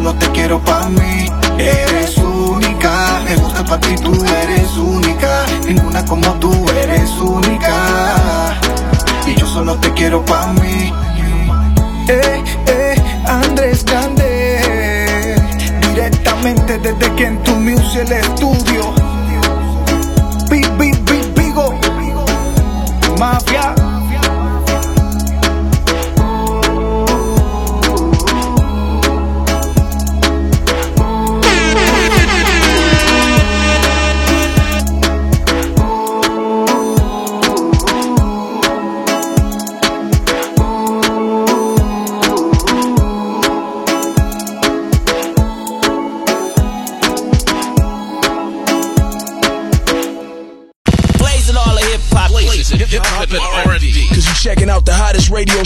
[0.00, 1.26] solo te quiero pa' mí.
[1.58, 5.44] Eres única, me gusta pa' ti, tú eres única.
[5.66, 6.50] Ninguna como tú
[6.82, 8.56] eres única.
[9.26, 10.90] Y yo solo te quiero pa' mí.
[12.08, 12.94] Eh, eh,
[13.26, 15.36] Andrés Grande.
[15.88, 18.94] Directamente desde que en tu music el estudio.
[20.48, 21.74] Big, big, big, bigo.
[23.18, 23.79] Mafia.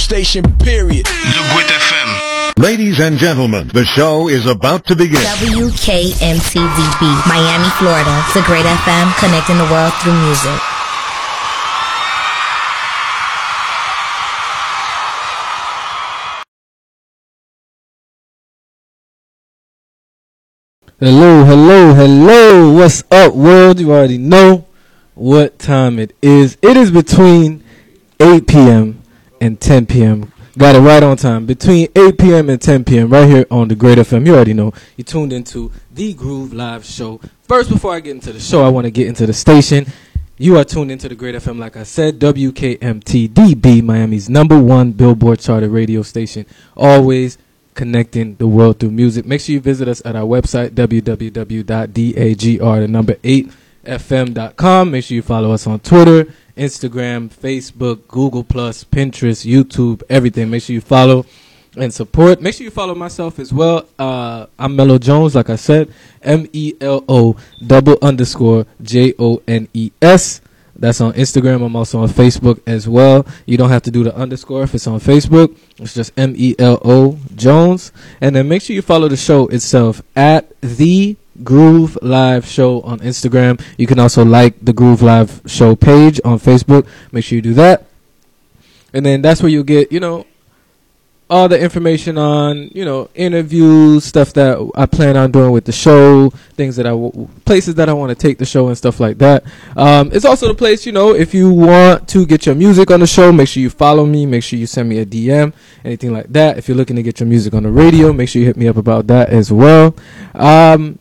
[0.04, 1.06] Station, period.
[1.06, 1.42] The
[1.80, 2.58] FM.
[2.62, 5.16] Ladies and gentlemen, the show is about to begin.
[5.16, 8.22] WKMTVB, Miami, Florida.
[8.34, 10.60] The Great FM, connecting the world through music.
[21.00, 22.72] Hello, hello, hello.
[22.74, 23.80] What's up, world?
[23.80, 24.66] You already know
[25.14, 26.58] what time it is.
[26.60, 27.64] It is between
[28.20, 29.03] 8 p.m.
[29.40, 30.32] and 10 p.m.
[30.56, 31.46] Got it right on time.
[31.46, 32.48] Between 8 p.m.
[32.48, 33.10] and 10 p.m.
[33.10, 34.24] right here on the Great FM.
[34.26, 34.72] You already know.
[34.96, 37.20] You tuned into the Groove Live Show.
[37.42, 39.86] First, before I get into the show, I want to get into the station.
[40.38, 45.38] You are tuned into the Great FM, like I said, WKMTDB, Miami's number one Billboard
[45.38, 46.46] charted radio station.
[46.76, 47.38] Always
[47.74, 49.26] connecting the world through music.
[49.26, 51.64] Make sure you visit us at our website, www.dagr,
[52.80, 53.52] the number 8
[53.84, 54.90] fm.com.
[54.90, 60.50] Make sure you follow us on Twitter, Instagram, Facebook, Google Plus, Pinterest, YouTube, everything.
[60.50, 61.26] Make sure you follow
[61.76, 62.40] and support.
[62.40, 63.86] Make sure you follow myself as well.
[63.98, 65.92] Uh, I'm Melo Jones, like I said,
[66.22, 67.36] M E L O
[67.66, 70.40] double underscore J O N E S.
[70.76, 71.64] That's on Instagram.
[71.64, 73.26] I'm also on Facebook as well.
[73.46, 75.56] You don't have to do the underscore if it's on Facebook.
[75.78, 77.92] It's just M E L O Jones.
[78.20, 83.00] And then make sure you follow the show itself at the Groove Live Show on
[83.00, 83.60] Instagram.
[83.76, 86.86] You can also like the Groove Live Show page on Facebook.
[87.12, 87.86] Make sure you do that.
[88.92, 90.24] And then that's where you'll get, you know,
[91.30, 95.72] all the information on, you know, interviews, stuff that I plan on doing with the
[95.72, 99.00] show, things that I, w- places that I want to take the show and stuff
[99.00, 99.42] like that.
[99.76, 103.00] Um, it's also the place, you know, if you want to get your music on
[103.00, 105.52] the show, make sure you follow me, make sure you send me a DM,
[105.84, 106.58] anything like that.
[106.58, 108.68] If you're looking to get your music on the radio, make sure you hit me
[108.68, 109.96] up about that as well.
[110.34, 110.98] Um,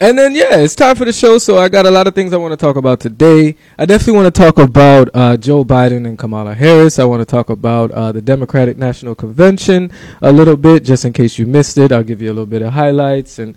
[0.00, 1.38] and then yeah, it's time for the show.
[1.38, 3.56] So I got a lot of things I want to talk about today.
[3.78, 6.98] I definitely want to talk about uh, Joe Biden and Kamala Harris.
[6.98, 9.90] I want to talk about uh, the Democratic National Convention
[10.22, 11.90] a little bit, just in case you missed it.
[11.90, 13.56] I'll give you a little bit of highlights and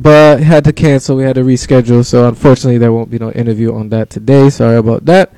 [0.00, 1.16] but had to cancel.
[1.16, 4.48] We had to reschedule, so unfortunately there won't be no interview on that today.
[4.48, 5.30] Sorry about that.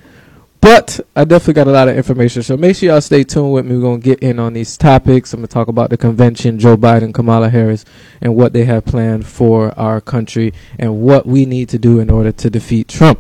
[0.61, 3.67] But I definitely got a lot of information, so make sure y'all stay tuned with
[3.67, 3.75] me.
[3.75, 5.33] We're gonna get in on these topics.
[5.33, 7.85] I'm gonna talk about the convention, Joe Biden, Kamala Harris,
[8.21, 12.09] and what they have planned for our country and what we need to do in
[12.09, 13.19] order to defeat Trump.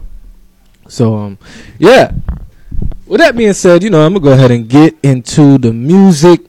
[0.86, 1.38] So um,
[1.76, 2.12] yeah.
[3.06, 6.42] With that being said, you know I'm gonna go ahead and get into the music.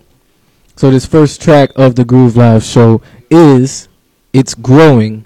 [0.75, 3.01] So this first track of the Groove Live show
[3.31, 3.89] is
[4.33, 5.25] it's Growing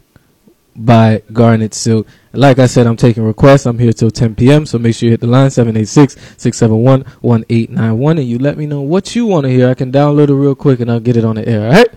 [0.75, 2.05] by Garnet Silk.
[2.33, 3.65] Like I said, I'm taking requests.
[3.65, 4.67] I'm here till 10 p.m.
[4.67, 9.25] So make sure you hit the line 786-671-1891 and you let me know what you
[9.25, 9.69] want to hear.
[9.69, 11.65] I can download it real quick and I'll get it on the air.
[11.65, 11.89] All right.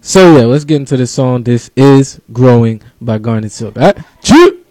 [0.00, 1.42] So yeah, let's get into the song.
[1.42, 3.76] This is Growing by Garnet Silk.
[3.76, 3.98] All right.
[4.22, 4.64] Choo!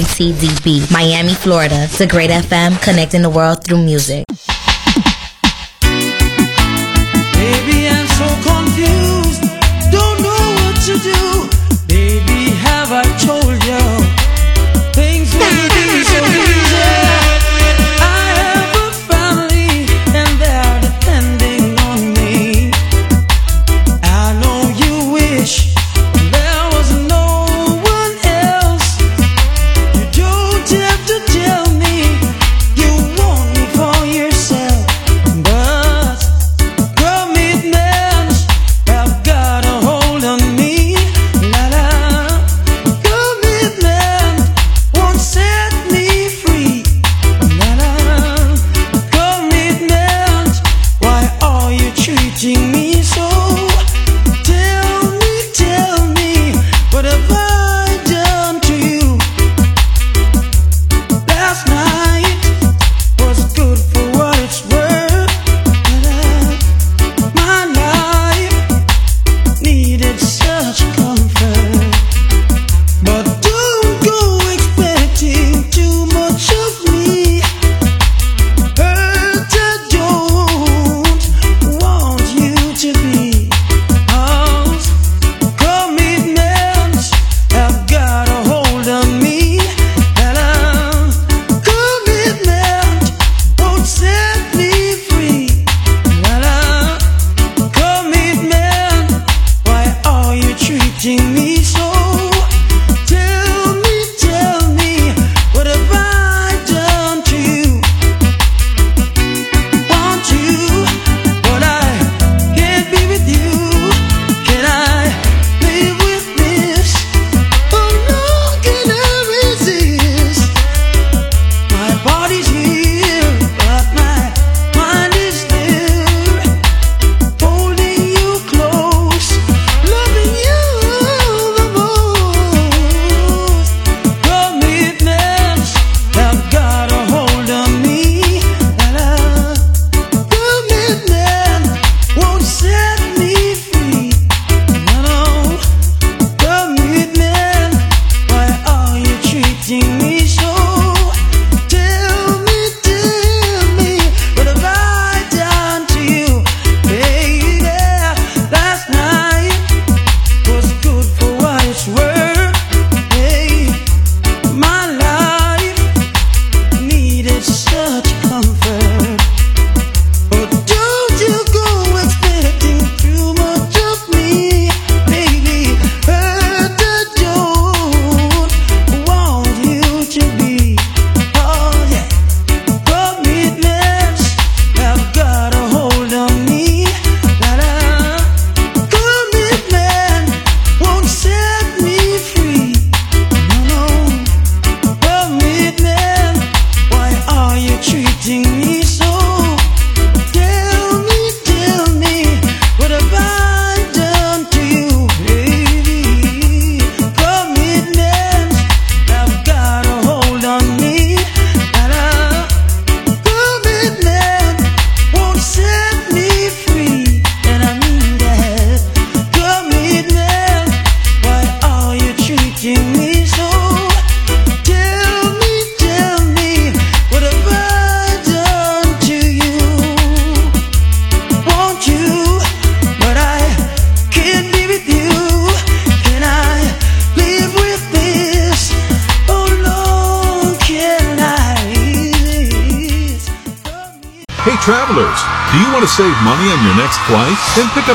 [0.00, 1.86] WMCDB, Miami, Florida.
[1.98, 4.24] The Great FM, connecting the world through music.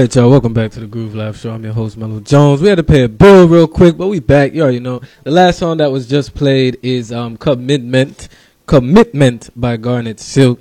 [0.00, 0.28] right, y'all.
[0.28, 1.52] Welcome back to the Groove Live Show.
[1.52, 2.60] I'm your host, Melo Jones.
[2.60, 4.52] We had to pay a bill real quick, but we back.
[4.52, 5.00] You already know.
[5.22, 8.28] The last song that was just played is um, "Commitment,"
[8.66, 10.60] "Commitment" by Garnet Silk.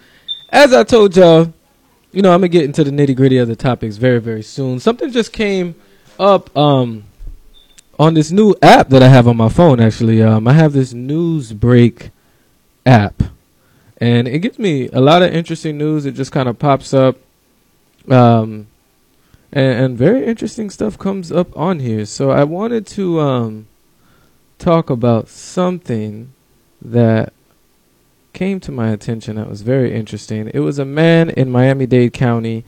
[0.49, 1.51] As I told y'all,
[2.11, 4.79] you know, I'm gonna get into the nitty gritty of the topics very, very soon.
[4.79, 5.73] Something just came
[6.19, 7.03] up um,
[7.97, 9.79] on this new app that I have on my phone.
[9.79, 12.11] Actually, um, I have this news break
[12.85, 13.23] app,
[13.97, 16.05] and it gives me a lot of interesting news.
[16.05, 17.17] It just kind of pops up.
[18.11, 18.67] Um,
[19.53, 22.05] and, and very interesting stuff comes up on here.
[22.05, 23.67] So I wanted to um,
[24.57, 26.33] talk about something
[26.81, 27.31] that
[28.33, 30.49] came to my attention that was very interesting.
[30.53, 32.65] It was a man in Miami-Dade County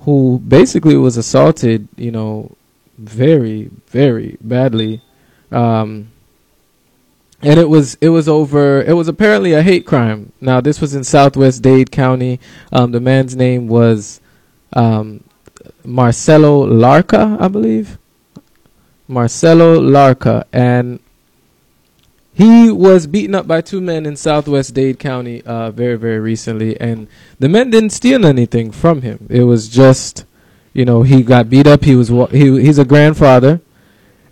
[0.00, 2.54] who basically was assaulted, you know,
[2.98, 5.00] very, very badly.
[5.50, 6.10] Um,
[7.42, 10.32] and it was it was over it was apparently a hate crime.
[10.42, 12.38] Now this was in Southwest Dade County.
[12.70, 14.20] Um, the man's name was
[14.74, 15.24] um,
[15.84, 17.98] Marcelo Larca, I believe.
[19.08, 21.00] Marcelo Larca, and
[22.32, 26.80] he was beaten up by two men in Southwest Dade County uh, very, very recently,
[26.80, 27.08] and
[27.38, 29.26] the men didn't steal anything from him.
[29.28, 30.24] It was just,
[30.72, 31.84] you know, he got beat up.
[31.84, 33.60] He was wa- he he's a grandfather,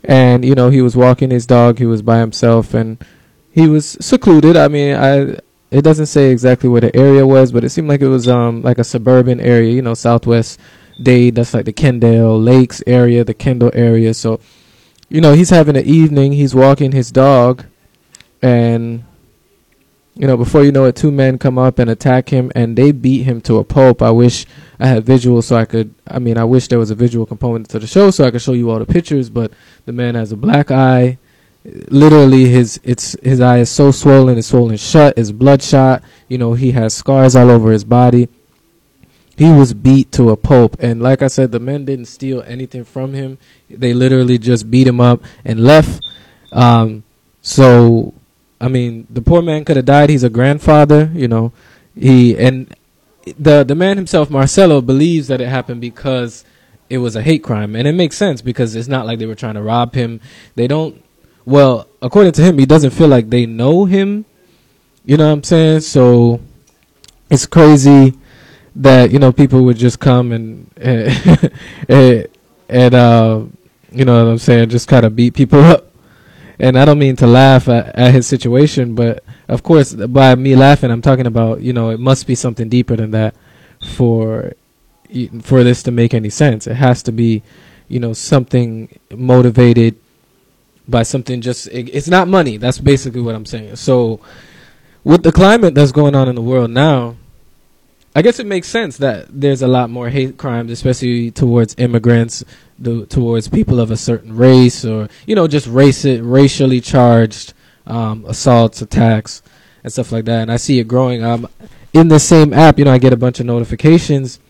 [0.05, 1.79] and you know he was walking his dog.
[1.79, 3.05] He was by himself, and
[3.51, 4.57] he was secluded.
[4.57, 5.41] I mean, I
[5.71, 8.63] it doesn't say exactly where the area was, but it seemed like it was um
[8.63, 9.73] like a suburban area.
[9.73, 10.59] You know, Southwest
[11.01, 11.37] Dade.
[11.37, 14.15] That's like the Kendall Lakes area, the Kendall area.
[14.15, 14.41] So,
[15.09, 16.33] you know, he's having an evening.
[16.33, 17.65] He's walking his dog,
[18.43, 19.05] and
[20.19, 22.91] you know, before you know it, two men come up and attack him, and they
[22.91, 24.03] beat him to a pulp.
[24.03, 24.47] I wish
[24.81, 25.95] I had visual so I could.
[26.09, 28.43] I mean, I wish there was a visual component to the show so I could
[28.43, 29.31] show you all the pictures.
[29.31, 29.53] But
[29.87, 31.19] the man has a black eye.
[31.65, 36.03] Literally, his it's his eye is so swollen, it's swollen shut, it's bloodshot.
[36.27, 38.29] You know, he has scars all over his body.
[39.39, 42.85] He was beat to a pulp, and like I said, the men didn't steal anything
[42.85, 43.39] from him.
[43.71, 46.05] They literally just beat him up and left.
[46.51, 47.05] Um,
[47.41, 48.15] so,
[48.61, 50.11] I mean, the poor man could have died.
[50.11, 51.53] He's a grandfather, you know.
[51.95, 52.75] He and
[53.39, 56.45] the the man himself, Marcelo, believes that it happened because
[56.91, 59.37] it was a hate crime, and it makes sense because it's not like they were
[59.37, 60.21] trying to rob him.
[60.57, 61.01] They don't.
[61.45, 64.25] Well, according to him, he doesn't feel like they know him.
[65.05, 65.81] You know what I'm saying?
[65.83, 66.41] So
[67.31, 68.15] it's crazy
[68.79, 71.51] that you know people would just come and and,
[72.69, 73.45] and uh,
[73.93, 75.85] you know what I'm saying, just kind of beat people up.
[76.61, 80.57] And I don't mean to laugh at, at his situation, but of course, by me
[80.57, 83.35] laughing, I'm talking about you know it must be something deeper than that
[83.95, 84.55] for
[85.43, 86.67] for this to make any sense.
[86.67, 87.43] It has to be
[87.89, 89.97] you know something motivated
[90.87, 92.57] by something just it, it's not money.
[92.57, 93.77] That's basically what I'm saying.
[93.77, 94.21] So
[95.05, 97.17] with the climate that's going on in the world now,
[98.19, 102.43] I guess it makes sense that there's a lot more hate crimes, especially towards immigrants,
[102.77, 107.55] the, towards people of a certain race, or you know, just race racially charged
[107.87, 109.41] um, assaults, attacks,
[109.85, 110.43] and stuff like that.
[110.43, 111.23] And I see it growing.
[111.23, 111.47] Um,
[111.93, 114.41] in the same app, you know, I get a bunch of notifications.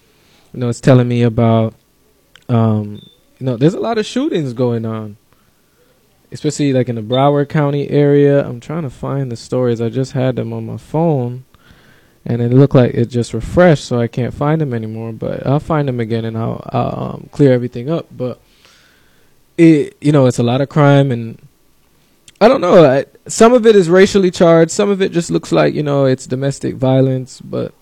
[0.54, 1.74] You know, it's telling me about,
[2.48, 3.02] um,
[3.38, 5.18] you know, there's a lot of shootings going on,
[6.32, 8.48] especially like in the Broward County area.
[8.48, 9.82] I'm trying to find the stories.
[9.82, 11.44] I just had them on my phone,
[12.28, 15.12] and it looked like it just refreshed, so I can't find them anymore.
[15.12, 18.06] But I'll find them again, and I'll, I'll um, clear everything up.
[18.16, 18.38] But
[19.56, 21.40] it, you know, it's a lot of crime and
[22.40, 22.84] I don't know.
[22.84, 24.70] I, some of it is racially charged.
[24.70, 27.40] Some of it just looks like you know it's domestic violence.
[27.40, 27.74] But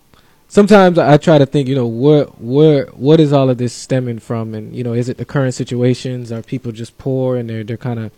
[0.48, 4.20] sometimes I try to think, you know, where where what is all of this stemming
[4.20, 4.54] from?
[4.54, 6.32] And you know, is it the current situations?
[6.32, 8.12] Are people just poor and they're they're kind of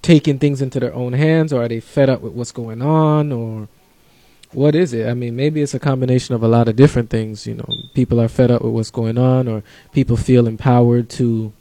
[0.00, 3.32] taking things into their own hands, or are they fed up with what's going on,
[3.32, 3.68] or
[4.52, 5.06] what is it?
[5.08, 7.46] I mean, maybe it's a combination of a lot of different things.
[7.46, 11.52] You know, people are fed up with what's going on, or people feel empowered to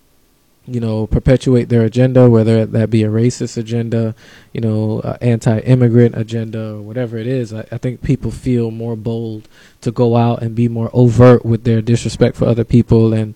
[0.67, 4.13] you know, perpetuate their agenda, whether that be a racist agenda,
[4.51, 7.53] you know, uh, anti-immigrant agenda, or whatever it is.
[7.53, 9.47] I, I, think people feel more bold
[9.79, 13.33] to go out and be more overt with their disrespect for other people and,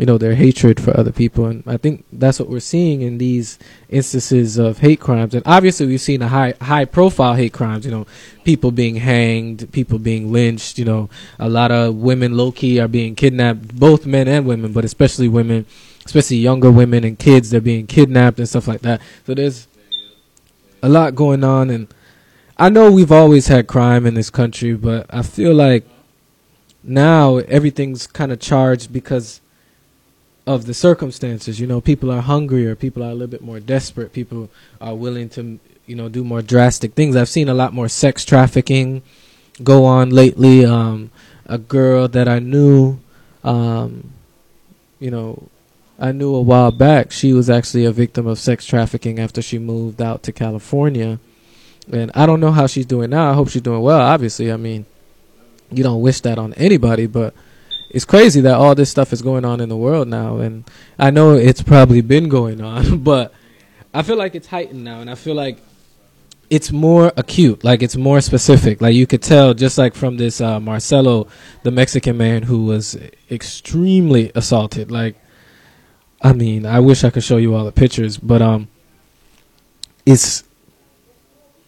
[0.00, 1.44] you know, their hatred for other people.
[1.44, 3.58] And I think that's what we're seeing in these
[3.90, 5.34] instances of hate crimes.
[5.34, 7.84] And obviously, we've seen a high high-profile hate crimes.
[7.84, 8.06] You know,
[8.42, 10.78] people being hanged, people being lynched.
[10.78, 14.86] You know, a lot of women low-key are being kidnapped, both men and women, but
[14.86, 15.66] especially women
[16.06, 19.68] especially younger women and kids they're being kidnapped and stuff like that so there's
[20.82, 21.92] a lot going on and
[22.56, 25.84] i know we've always had crime in this country but i feel like
[26.82, 29.42] now everything's kind of charged because
[30.54, 34.12] of the circumstances you know people are hungrier people are a little bit more desperate
[34.12, 37.88] people are willing to you know do more drastic things i've seen a lot more
[37.88, 39.02] sex trafficking
[39.62, 41.10] go on lately um,
[41.46, 42.98] a girl that i knew
[43.44, 44.12] um,
[44.98, 45.48] you know
[46.02, 49.58] I knew a while back she was actually a victim of sex trafficking after she
[49.58, 51.20] moved out to California.
[51.92, 53.30] And I don't know how she's doing now.
[53.30, 54.50] I hope she's doing well, obviously.
[54.50, 54.86] I mean,
[55.70, 57.34] you don't wish that on anybody, but
[57.90, 60.38] it's crazy that all this stuff is going on in the world now.
[60.38, 60.64] And
[60.98, 63.32] I know it's probably been going on, but
[63.92, 65.00] I feel like it's heightened now.
[65.00, 65.58] And I feel like
[66.48, 68.80] it's more acute, like it's more specific.
[68.80, 71.28] Like you could tell, just like from this uh, Marcelo,
[71.62, 72.96] the Mexican man who was
[73.30, 74.90] extremely assaulted.
[74.90, 75.16] Like
[76.22, 78.68] I mean, I wish I could show you all the pictures, but um,
[80.04, 80.44] it's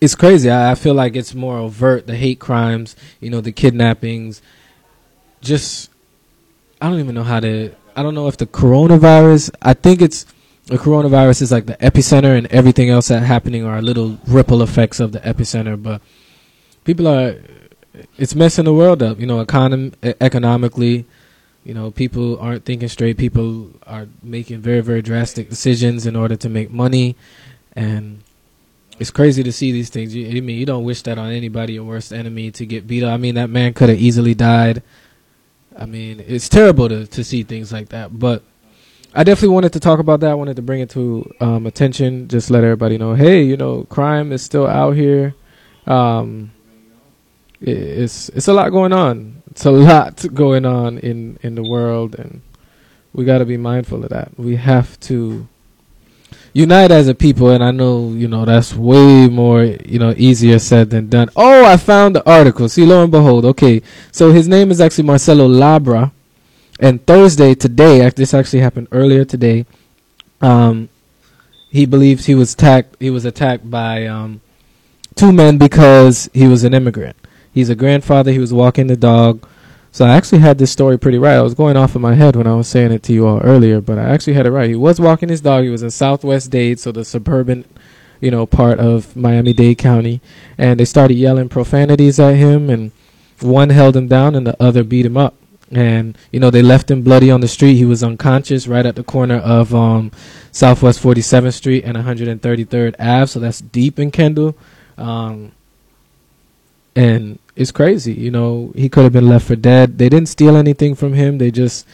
[0.01, 0.51] it's crazy.
[0.51, 2.07] I, I feel like it's more overt.
[2.07, 4.43] The hate crimes, you know, the kidnappings.
[5.41, 5.91] Just,
[6.83, 7.73] I don't even know how to.
[7.97, 9.55] I don't know if the coronavirus.
[9.63, 10.27] I think it's
[10.67, 15.01] the coronavirus is like the epicenter, and everything else that's happening are little ripple effects
[15.01, 15.81] of the epicenter.
[15.81, 16.03] But
[16.85, 17.41] people are,
[18.19, 19.21] it's messing the world up.
[19.21, 21.07] You know, econom- economically
[21.65, 23.17] you know, people aren't thinking straight.
[23.17, 27.15] People are making very, very drastic decisions in order to make money,
[27.77, 28.23] and
[28.99, 30.15] it's crazy to see these things.
[30.15, 33.05] You, I mean, you don't wish that on anybody, your worst enemy, to get beat
[33.05, 33.13] up.
[33.13, 34.83] I mean, that man could have easily died.
[35.77, 38.19] I mean, it's terrible to to see things like that.
[38.19, 38.43] But
[39.15, 40.31] I definitely wanted to talk about that.
[40.31, 42.29] I wanted to bring it to um, attention.
[42.29, 45.35] Just let everybody know, hey, you know, crime is still out here.
[45.87, 46.53] Um,
[47.61, 51.63] it, it's it's a lot going on it's a lot going on in in the
[51.63, 52.41] world, and
[53.13, 54.33] we got to be mindful of that.
[54.39, 55.47] We have to
[56.53, 60.59] unite as a people, and I know you know that's way more you know easier
[60.59, 61.31] said than done.
[61.37, 62.69] Oh, I found the article.
[62.69, 63.83] See, lo and behold, okay.
[64.11, 66.13] So his name is actually Marcelo Labra,
[66.81, 69.67] and Thursday today, this actually happened earlier today.
[70.41, 70.89] Um,
[71.71, 72.97] he believes he was attacked.
[73.01, 74.41] He was attacked by um,
[75.15, 77.17] two men because he was an immigrant.
[77.53, 78.33] He's a grandfather.
[78.33, 79.47] He was walking the dog.
[79.95, 81.37] So I actually had this story pretty right.
[81.37, 83.41] I was going off in my head when I was saying it to you all
[83.43, 84.71] earlier, but I actually had it right.
[84.71, 85.65] He was walking his dog.
[85.65, 87.67] He was in Southwest Dade, so the suburban,
[88.19, 90.23] you know, part of Miami-Dade County,
[90.57, 92.91] and they started yelling profanities at him, and
[93.41, 95.35] one held him down, and the other beat him up.
[95.71, 97.77] And you know they left him bloody on the street.
[97.77, 100.13] He was unconscious right at the corner of um,
[100.53, 103.27] Southwest 47th Street and 133rd Ave.
[103.27, 104.55] So that's deep in Kendall.
[104.99, 105.53] Um,
[106.95, 108.13] and it's crazy.
[108.13, 109.99] You know, he could have been left for dead.
[109.99, 111.39] They didn't steal anything from him.
[111.39, 111.87] They just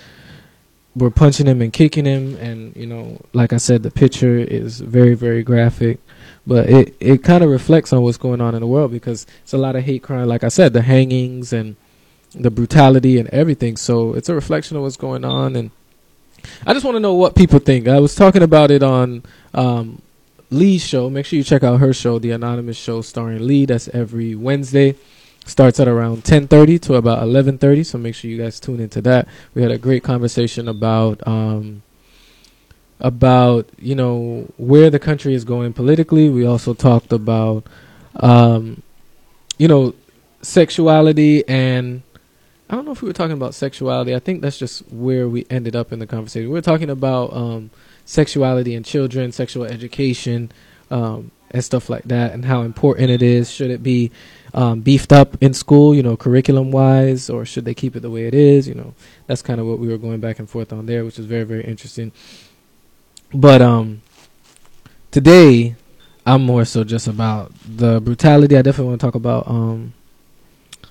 [0.96, 2.37] were punching him and kicking him.
[2.37, 5.98] And you know, like I said, the picture is very, very graphic.
[6.46, 9.52] But it it kind of reflects on what's going on in the world because it's
[9.52, 10.28] a lot of hate crime.
[10.28, 11.76] Like I said, the hangings and
[12.34, 13.76] the brutality and everything.
[13.76, 15.56] So it's a reflection of what's going on.
[15.56, 15.70] And
[16.66, 17.88] I just want to know what people think.
[17.88, 19.22] I was talking about it on
[19.54, 20.02] um,
[20.50, 21.11] Lee's show.
[21.11, 23.66] Make sure you check out her show, The Anonymous Show, starring Lee.
[23.66, 24.96] That's every Wednesday,
[25.44, 27.84] starts at around 10:30 to about 11:30.
[27.84, 29.28] So make sure you guys tune into that.
[29.54, 31.82] We had a great conversation about um,
[33.00, 36.28] about you know where the country is going politically.
[36.30, 37.66] We also talked about
[38.16, 38.82] um,
[39.58, 39.94] you know
[40.40, 42.02] sexuality and
[42.70, 44.14] I don't know if we were talking about sexuality.
[44.14, 46.48] I think that's just where we ended up in the conversation.
[46.48, 47.70] We were talking about um,
[48.09, 50.51] sexuality and children, sexual education,
[50.90, 53.51] um, and stuff like that, and how important it is.
[53.51, 54.11] Should it be
[54.55, 58.11] um, beefed up in school, you know, curriculum wise, or should they keep it the
[58.11, 58.66] way it is?
[58.66, 58.94] You know,
[59.27, 61.44] that's kind of what we were going back and forth on there, which is very,
[61.44, 62.11] very interesting.
[63.35, 64.01] But um,
[65.11, 65.77] today,
[66.25, 68.57] I'm more so just about the brutality.
[68.57, 69.92] I definitely want to talk about um,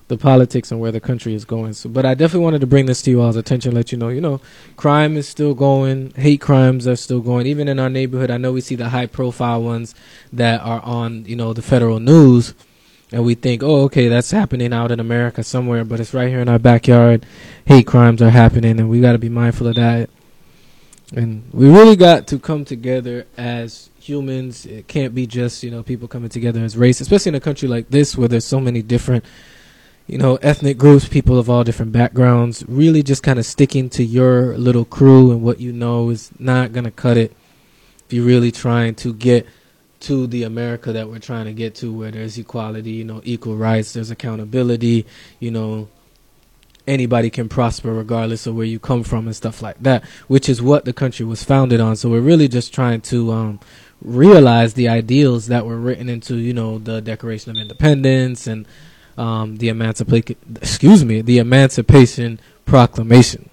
[0.08, 1.74] the politics and where the country is going.
[1.74, 4.10] So, but I definitely wanted to bring this to you all's attention, let you know,
[4.10, 4.40] you know,
[4.76, 7.46] crime is still going, hate crimes are still going.
[7.46, 9.94] Even in our neighborhood, I know we see the high profile ones
[10.32, 12.54] that are on, you know, the federal news,
[13.12, 16.42] and we think, oh, okay, that's happening out in America somewhere, but it's right here
[16.42, 17.26] in our backyard.
[17.66, 20.10] Hate crimes are happening, and we got to be mindful of that.
[21.16, 24.66] And we really got to come together as humans.
[24.66, 27.70] It can't be just, you know, people coming together as race, especially in a country
[27.70, 29.24] like this where there's so many different,
[30.08, 32.64] you know, ethnic groups, people of all different backgrounds.
[32.68, 36.72] Really just kind of sticking to your little crew and what you know is not
[36.72, 37.36] going to cut it
[38.06, 39.46] if you're really trying to get
[40.00, 43.58] to the America that we're trying to get to where there's equality, you know, equal
[43.58, 45.06] rights, there's accountability,
[45.40, 45.90] you know,
[46.88, 50.62] anybody can prosper regardless of where you come from and stuff like that, which is
[50.62, 51.96] what the country was founded on.
[51.98, 53.60] So we're really just trying to um,
[54.02, 58.66] realize the ideals that were written into, you know, the Declaration of Independence and
[59.18, 63.50] um, the Emancipation, excuse me, the Emancipation Proclamation.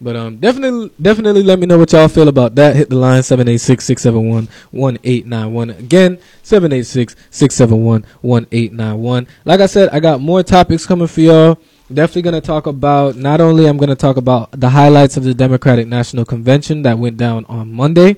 [0.00, 2.76] But um, definitely, definitely, let me know what y'all feel about that.
[2.76, 5.76] Hit the line 786-671-1891.
[5.78, 9.26] Again, 786-671-1891.
[9.44, 11.58] Like I said, I got more topics coming for y'all
[11.92, 15.24] definitely going to talk about not only i'm going to talk about the highlights of
[15.24, 18.14] the democratic national convention that went down on monday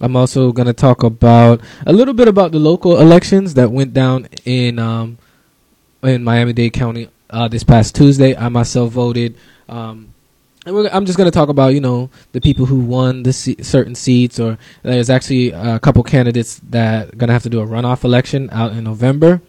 [0.00, 3.92] i'm also going to talk about a little bit about the local elections that went
[3.92, 5.18] down in um,
[6.02, 9.36] in miami-dade county uh, this past tuesday i myself voted
[9.68, 10.08] um,
[10.64, 13.62] and I'm just going to talk about, you know, the people who won the se-
[13.62, 17.60] certain seats, or there's actually a couple candidates that are going to have to do
[17.60, 19.42] a runoff election out in November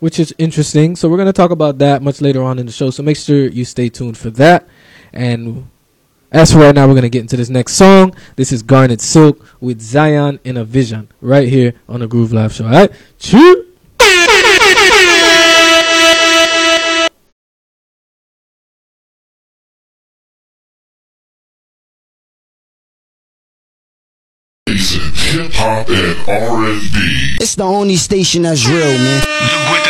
[0.00, 0.96] which is interesting.
[0.96, 2.90] So we're going to talk about that much later on in the show.
[2.90, 4.66] So make sure you stay tuned for that.
[5.12, 5.68] And
[6.32, 8.14] as for right now, we're going to get into this next song.
[8.36, 12.52] This is Garnet Silk with Zion in a Vision right here on the Groove Live
[12.52, 12.64] Show.
[12.64, 12.92] All right?
[13.18, 13.66] Cheers.
[25.60, 27.36] Hip hop and R&B.
[27.40, 29.89] It's the only station that's real, man.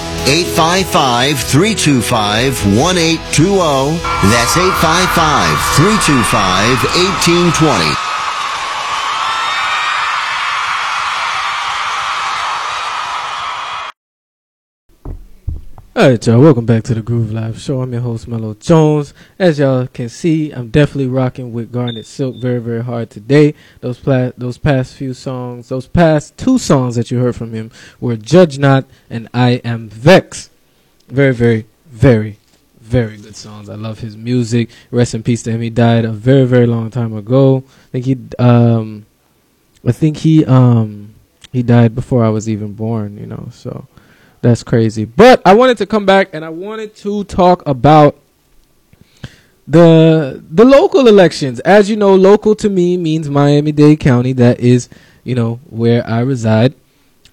[0.27, 3.97] 855 325 1820.
[4.29, 8.10] That's 855 325 1820.
[15.93, 17.81] Alright, y'all, welcome back to the Groove Live Show.
[17.81, 19.13] I'm your host, Melo Jones.
[19.37, 23.53] As y'all can see, I'm definitely rocking with Garnet Silk very, very hard today.
[23.81, 27.71] Those pla- those past few songs, those past two songs that you heard from him
[27.99, 30.49] were Judge Not and I Am Vex.
[31.09, 32.39] Very, very, very,
[32.79, 33.67] very good songs.
[33.67, 34.69] I love his music.
[34.91, 35.59] Rest in peace to him.
[35.59, 37.65] He died a very, very long time ago.
[37.67, 39.05] I think he, um,
[39.85, 41.15] I think he, um,
[41.51, 43.87] he died before I was even born, you know, so.
[44.41, 45.05] That's crazy.
[45.05, 48.17] But I wanted to come back and I wanted to talk about
[49.67, 51.59] the the local elections.
[51.61, 54.33] As you know, local to me means Miami-Dade County.
[54.33, 54.89] That is,
[55.23, 56.73] you know, where I reside.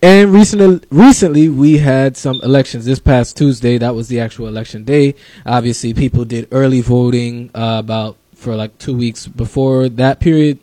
[0.00, 2.84] And recently, recently we had some elections.
[2.84, 5.16] This past Tuesday, that was the actual election day.
[5.44, 10.60] Obviously, people did early voting uh, about for like two weeks before that period,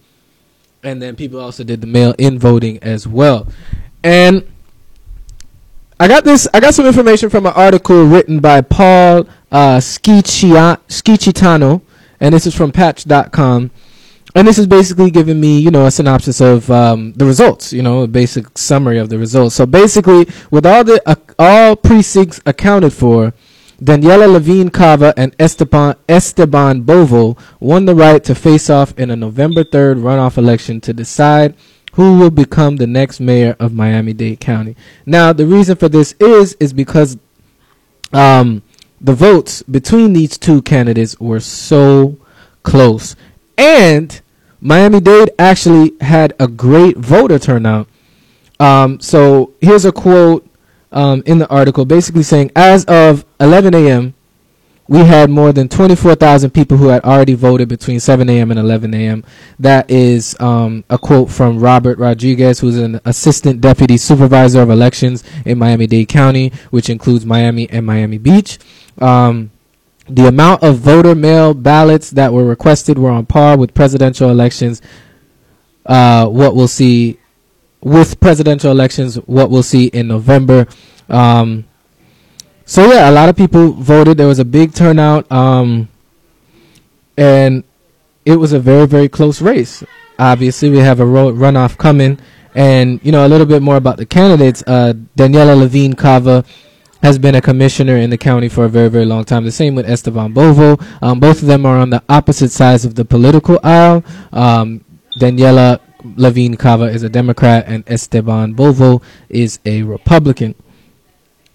[0.84, 3.48] and then people also did the mail-in voting as well.
[4.02, 4.48] And
[5.98, 6.46] I got this.
[6.54, 9.80] I got some information from an article written by Paul uh,
[12.20, 13.72] and this is from Patch.com.
[14.38, 17.72] And this is basically giving me, you know, a synopsis of um, the results.
[17.72, 19.56] You know, a basic summary of the results.
[19.56, 23.34] So basically, with all the uh, all precincts accounted for,
[23.82, 29.16] Daniela Levine Cava and Esteban Esteban Bovo won the right to face off in a
[29.16, 31.56] November 3rd runoff election to decide
[31.96, 34.76] who will become the next mayor of Miami-Dade County.
[35.06, 37.18] Now, the reason for this is is because
[38.12, 38.64] um,
[39.00, 42.18] the votes between these two candidates were so
[42.64, 43.16] close,
[43.58, 44.22] and
[44.60, 47.88] Miami-Dade actually had a great voter turnout.
[48.60, 50.46] Um, so here's a quote
[50.92, 54.15] um, in the article, basically saying, as of 11 a.m.
[54.88, 58.52] we had more than 24,000 people who had already voted between 7 a.m.
[58.52, 59.24] and 11 a.m.
[59.58, 65.24] That is um, a quote from Robert Rodriguez, who's an assistant deputy supervisor of elections
[65.44, 68.60] in Miami Dade County, which includes Miami and Miami Beach.
[69.00, 69.50] Um,
[70.08, 74.84] the amount of voter mail ballots that were requested were on par with presidential elections.
[75.84, 77.18] Uh, what we'll see
[77.82, 80.68] with presidential elections, what we'll see in November.
[81.10, 81.66] Um,
[82.66, 84.18] so yeah, a lot of people voted.
[84.18, 85.88] There was a big turnout, um,
[87.18, 87.64] and
[88.26, 89.84] it was a very very close race.
[90.18, 92.20] Obviously, we have a ro- runoff coming,
[92.56, 94.64] and you know a little bit more about the candidates.
[94.66, 96.44] Uh, Daniela Levine Cava
[97.04, 99.44] has been a commissioner in the county for a very very long time.
[99.44, 100.78] The same with Esteban Bovo.
[101.04, 104.04] Um, both of them are on the opposite sides of the political aisle.
[104.34, 104.84] Um,
[105.20, 105.80] Daniela
[106.16, 110.56] Levine Cava is a Democrat, and Esteban Bovo is a Republican.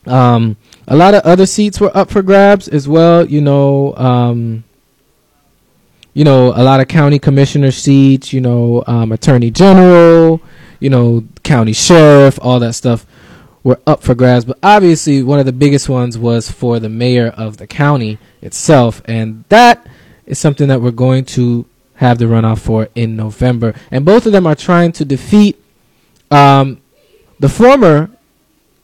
[0.06, 0.56] Um,
[0.88, 3.26] a lot of other seats were up for grabs as well.
[3.26, 4.64] You know, um,
[6.14, 8.32] you know, a lot of county commissioner seats.
[8.32, 10.40] You know, um, attorney general.
[10.80, 12.38] You know, county sheriff.
[12.42, 13.06] All that stuff
[13.62, 14.44] were up for grabs.
[14.44, 19.02] But obviously, one of the biggest ones was for the mayor of the county itself,
[19.04, 19.86] and that
[20.26, 23.74] is something that we're going to have the runoff for in November.
[23.90, 25.62] And both of them are trying to defeat
[26.30, 26.80] um,
[27.38, 28.10] the former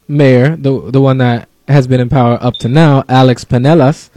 [0.07, 4.09] mayor, the the one that has been in power up to now, Alex Penelas.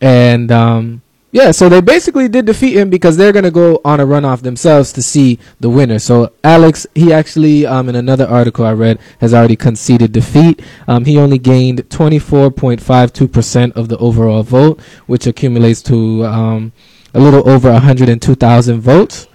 [0.00, 4.06] And um, yeah, so they basically did defeat him because they're gonna go on a
[4.06, 5.98] runoff themselves to see the winner.
[5.98, 10.62] So Alex, he actually, um, in another article I read, has already conceded defeat.
[10.88, 16.72] Um, he only gained 24.52 percent of the overall vote, which accumulates to um,
[17.12, 19.26] a little over 102,000 votes.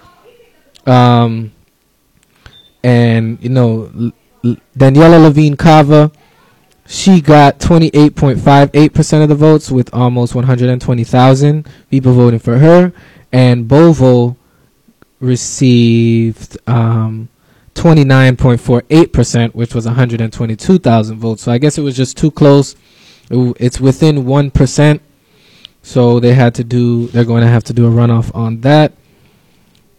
[0.85, 1.51] Um,
[2.83, 6.11] and you know, L- Daniela Levine Cava,
[6.91, 12.91] she got 28.58% of the votes with almost 120,000 people voting for her.
[13.31, 14.35] And Bovo
[15.21, 17.29] received um,
[17.75, 21.43] 29.48%, which was 122,000 votes.
[21.43, 22.75] So I guess it was just too close.
[23.29, 24.99] It's within 1%.
[25.83, 28.91] So they had to do, they're going to have to do a runoff on that.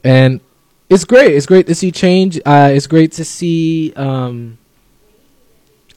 [0.04, 0.42] And
[0.90, 1.34] it's great.
[1.34, 2.38] It's great to see change.
[2.44, 4.58] Uh, it's great to see um,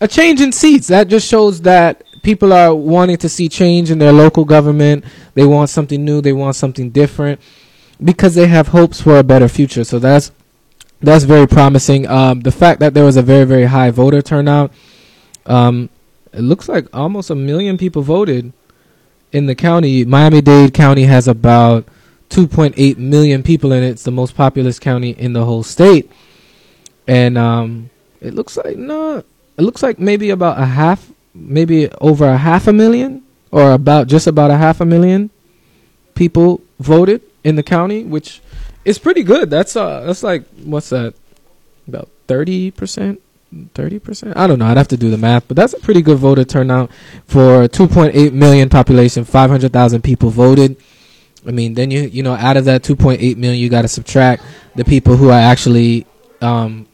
[0.01, 0.87] a change in seats.
[0.87, 5.05] That just shows that people are wanting to see change in their local government.
[5.33, 6.21] They want something new.
[6.21, 7.39] They want something different
[8.03, 9.83] because they have hopes for a better future.
[9.83, 10.31] So that's
[11.01, 12.07] that's very promising.
[12.07, 14.71] Um, the fact that there was a very very high voter turnout.
[15.45, 15.89] Um,
[16.33, 18.51] it looks like almost a million people voted
[19.31, 20.03] in the county.
[20.03, 21.85] Miami Dade County has about
[22.29, 23.89] 2.8 million people in it.
[23.89, 26.11] It's the most populous county in the whole state.
[27.07, 27.89] And um,
[28.19, 29.23] it looks like no,
[29.57, 34.07] it looks like maybe about a half, maybe over a half a million, or about
[34.07, 35.29] just about a half a million
[36.13, 38.41] people voted in the county, which
[38.83, 39.49] is pretty good.
[39.49, 41.13] That's uh, that's like what's that?
[41.87, 43.21] About thirty percent.
[43.73, 44.35] 30%?
[44.35, 44.65] I don't know.
[44.65, 46.91] I'd have to do the math, but that's a pretty good voter turnout
[47.25, 49.23] for a 2.8 million population.
[49.23, 50.75] 500,000 people voted.
[51.47, 54.43] I mean, then you you know out of that 2.8 million, you got to subtract
[54.75, 56.05] the people who are actually
[56.41, 56.87] um,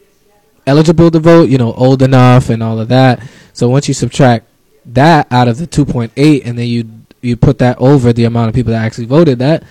[0.65, 1.49] eligible to vote.
[1.49, 3.21] You know, old enough and all of that.
[3.53, 4.47] So once you subtract
[4.85, 6.89] that out of the 2.8, and then you
[7.21, 9.63] you put that over the amount of people that actually voted, that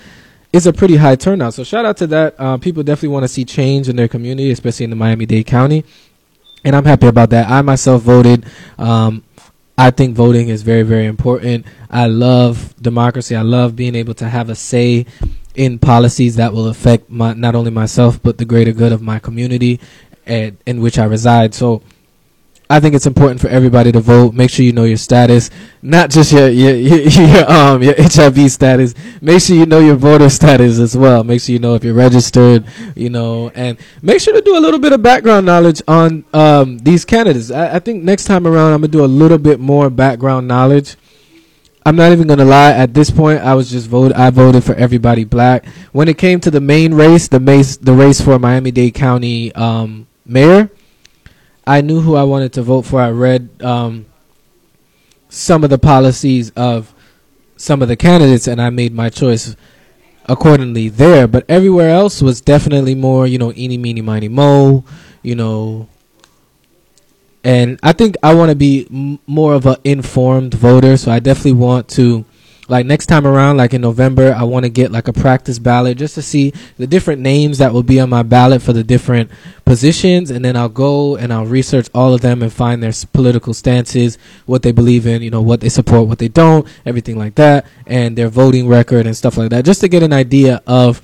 [0.53, 1.53] is a pretty high turnout.
[1.53, 2.35] So shout out to that.
[2.37, 5.47] Uh, people definitely want to see change in their community, especially in the Miami Dade
[5.47, 5.83] County,
[6.63, 7.49] and I'm happy about that.
[7.49, 8.45] I myself voted.
[8.77, 9.23] Um,
[9.77, 11.65] I think voting is very, very important.
[11.89, 13.35] I love democracy.
[13.35, 15.07] I love being able to have a say
[15.55, 19.19] in policies that will affect my, not only myself but the greater good of my
[19.19, 19.79] community
[20.25, 21.53] and, in which I reside.
[21.53, 21.81] So
[22.71, 24.33] I think it's important for everybody to vote.
[24.33, 25.49] Make sure you know your status,
[25.81, 28.95] not just your your your, your um your HIV status.
[29.19, 31.25] Make sure you know your voter status as well.
[31.25, 32.63] Make sure you know if you're registered,
[32.95, 36.77] you know, and make sure to do a little bit of background knowledge on um
[36.77, 37.51] these candidates.
[37.51, 40.95] I, I think next time around I'm gonna do a little bit more background knowledge.
[41.85, 42.71] I'm not even gonna lie.
[42.71, 44.15] At this point, I was just voted.
[44.15, 45.65] I voted for everybody black.
[45.91, 49.53] When it came to the main race, the mace, the race for Miami Dade County
[49.55, 50.69] um, mayor,
[51.67, 53.01] I knew who I wanted to vote for.
[53.01, 54.05] I read um,
[55.29, 56.93] some of the policies of
[57.57, 59.55] some of the candidates, and I made my choice
[60.25, 61.27] accordingly there.
[61.27, 64.83] But everywhere else was definitely more, you know, eeny, meeny, miny, mo,
[65.21, 65.87] you know.
[67.43, 71.19] And I think I want to be m- more of an informed voter, so I
[71.19, 72.25] definitely want to
[72.71, 75.97] like next time around, like in November, I want to get like a practice ballot
[75.97, 79.29] just to see the different names that will be on my ballot for the different
[79.65, 83.53] positions, and then I'll go and I'll research all of them and find their political
[83.53, 87.35] stances, what they believe in, you know, what they support, what they don't, everything like
[87.35, 91.01] that, and their voting record and stuff like that, just to get an idea of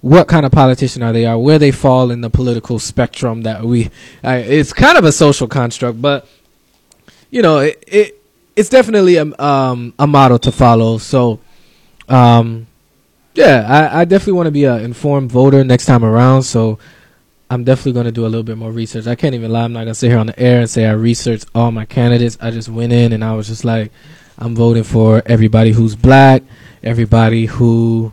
[0.00, 3.62] what kind of politician are they are, where they fall in the political spectrum that
[3.62, 3.90] we.
[4.24, 6.26] It's kind of a social construct, but
[7.30, 8.19] you know, it, it
[8.60, 10.98] it's definitely a um a model to follow.
[10.98, 11.40] So,
[12.08, 12.66] um,
[13.34, 16.42] yeah, I, I definitely want to be an informed voter next time around.
[16.44, 16.78] So.
[17.52, 19.08] I'm definitely going to do a little bit more research.
[19.08, 19.64] I can't even lie.
[19.64, 21.84] I'm not going to sit here on the air and say I researched all my
[21.84, 22.38] candidates.
[22.40, 23.90] I just went in and I was just like,
[24.38, 26.44] I'm voting for everybody who's black,
[26.84, 28.12] everybody who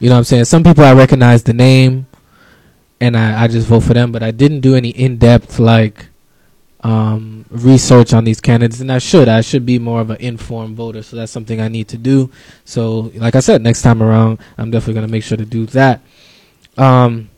[0.00, 0.44] you know what I'm saying?
[0.44, 2.06] Some people I recognize the name
[3.00, 6.06] and I, I just vote for them, but I didn't do any in depth like
[6.82, 9.28] um, research on these candidates and I should.
[9.28, 12.30] I should be more of an informed voter, so that's something I need to do.
[12.64, 16.00] So like I said, next time around I'm definitely gonna make sure to do that.
[16.76, 17.30] Um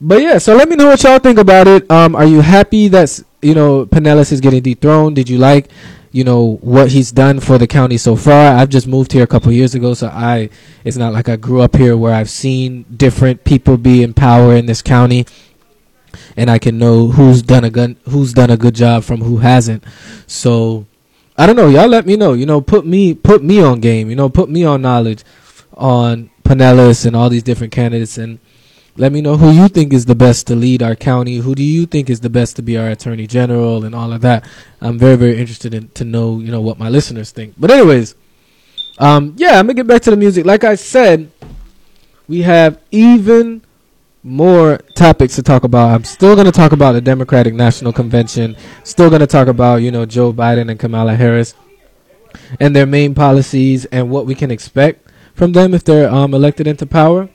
[0.00, 1.90] but yeah, so let me know what y'all think about it.
[1.90, 5.16] Um are you happy that you know Penelas is getting dethroned?
[5.16, 5.68] Did you like
[6.12, 8.54] you know what he's done for the county so far.
[8.54, 10.50] I've just moved here a couple years ago, so I
[10.84, 14.54] it's not like I grew up here where I've seen different people be in power
[14.54, 15.26] in this county,
[16.36, 19.38] and I can know who's done a good who's done a good job from who
[19.38, 19.84] hasn't.
[20.26, 20.86] So
[21.36, 21.68] I don't know.
[21.68, 22.32] Y'all let me know.
[22.32, 24.10] You know, put me put me on game.
[24.10, 25.24] You know, put me on knowledge
[25.74, 28.38] on Penelas and all these different candidates and.
[28.94, 31.36] Let me know who you think is the best to lead our county.
[31.36, 34.20] Who do you think is the best to be our attorney general and all of
[34.20, 34.46] that?
[34.82, 37.54] I'm very, very interested in to know, you know, what my listeners think.
[37.56, 38.14] But anyways,
[38.98, 40.44] um, yeah, I'm gonna get back to the music.
[40.44, 41.30] Like I said,
[42.28, 43.62] we have even
[44.22, 45.90] more topics to talk about.
[45.90, 48.56] I'm still gonna talk about the Democratic National Convention.
[48.84, 51.54] Still gonna talk about, you know, Joe Biden and Kamala Harris
[52.60, 56.66] and their main policies and what we can expect from them if they're um, elected
[56.66, 57.28] into power.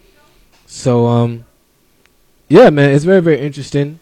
[0.66, 1.46] So, um,
[2.48, 4.00] yeah, man, it's very, very interesting,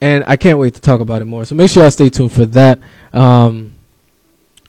[0.00, 1.44] and I can't wait to talk about it more.
[1.44, 2.80] So make sure y'all stay tuned for that.
[3.12, 3.74] Um,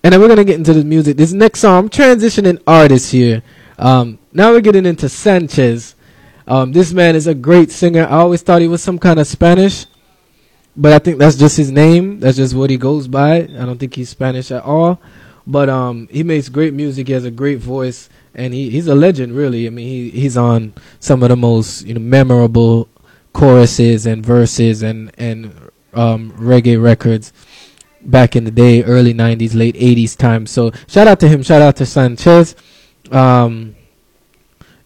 [0.04, 1.18] and then we're gonna get into the music.
[1.18, 3.42] This next song, I'm transitioning artists here.
[3.80, 5.93] Um, now we're getting into Sanchez.
[6.48, 8.04] Um, this man is a great singer.
[8.04, 9.86] I always thought he was some kind of Spanish,
[10.76, 12.20] but I think that's just his name.
[12.20, 13.36] That's just what he goes by.
[13.36, 15.00] I don't think he's Spanish at all.
[15.46, 17.08] But um, he makes great music.
[17.08, 19.68] He has a great voice, and he, he's a legend, really.
[19.68, 22.88] I mean, he he's on some of the most you know memorable
[23.34, 25.54] choruses and verses and and
[25.94, 27.34] um, reggae records
[28.02, 30.48] back in the day, early '90s, late '80s time.
[30.48, 31.44] So shout out to him.
[31.44, 32.56] Shout out to Sanchez.
[33.12, 33.76] Um,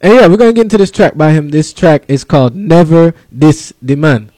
[0.02, 1.50] and yeah, we're gonna get into this track by him.
[1.50, 4.32] This track is called "Never This Demand,"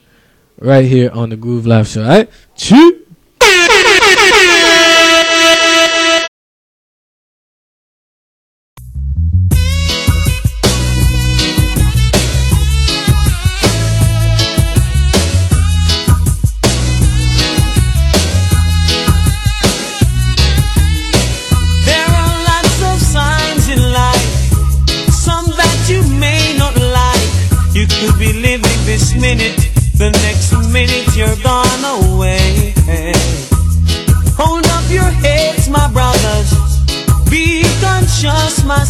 [0.58, 2.02] right here on the Groove Live Show.
[2.02, 3.04] All right, chew.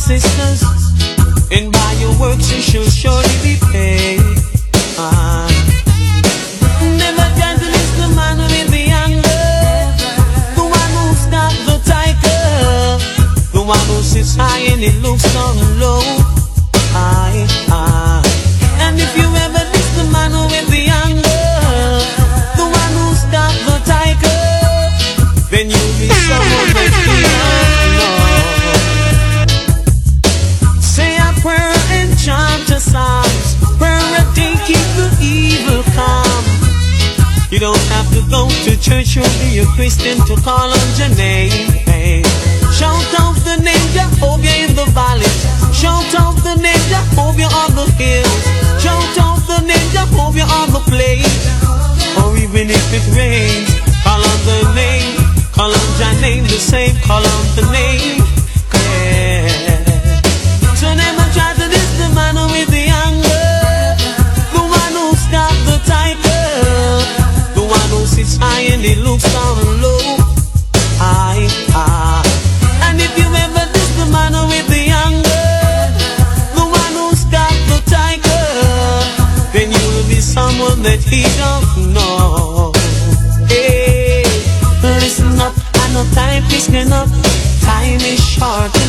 [0.01, 0.60] Sisters.
[37.73, 41.71] Don't have to go to church or be a Christian to call on your name.
[41.87, 42.23] Hey.
[42.75, 45.31] Shout out the name Jehovah in the valley.
[45.71, 48.45] Shout out the name Jehovah on the hills.
[48.83, 51.31] Shout out the name Jehovah on the plain.
[52.19, 53.71] Or even if it rains,
[54.03, 55.15] call on the name.
[55.55, 56.97] Call on your name the same.
[57.07, 58.40] Call on the name.
[68.25, 70.17] Sits high and it looks down low.
[71.01, 72.23] Aye, aye.
[72.85, 75.49] And if you ever diss the man with the anger,
[76.57, 79.01] the one who's got the title,
[79.53, 82.73] then you will be someone that he don't know.
[83.49, 84.25] Hey,
[84.83, 87.11] listen up, I know time is enough.
[87.65, 88.80] Time is short.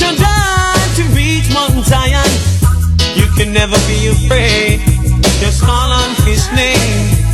[0.00, 2.30] your drive to reach Mount Zion.
[3.16, 4.80] You can never be afraid.
[5.40, 7.29] Just call on His name.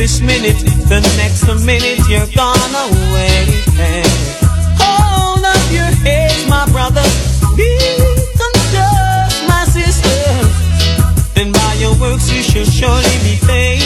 [0.00, 0.56] this minute,
[0.88, 3.44] the next minute you're gone away.
[4.80, 7.40] Hold up your heads, my brothers.
[8.40, 10.48] Don't judge my sisters.
[11.36, 13.79] And by your works you shall surely be paid.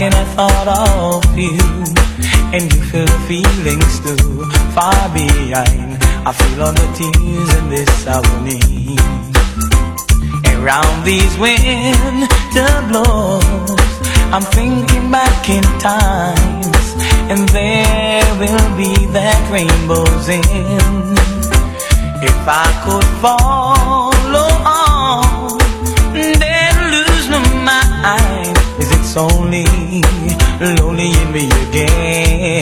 [0.00, 1.60] But I thought of you?
[2.56, 6.00] And you feel the feelings too, far behind.
[6.24, 8.96] I feel all the tears in this agony.
[10.56, 13.92] Around these winter blows,
[14.32, 16.86] I'm thinking back in times,
[17.28, 21.18] and there will be that rainbows end
[22.24, 25.58] If I could follow on,
[26.14, 28.56] then lose my mind.
[28.80, 29.79] Is it only
[30.60, 32.60] lonely in me again?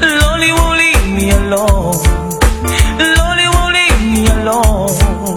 [0.00, 1.96] Lonely won't leave me alone.
[3.16, 5.36] Lonely won't leave me alone.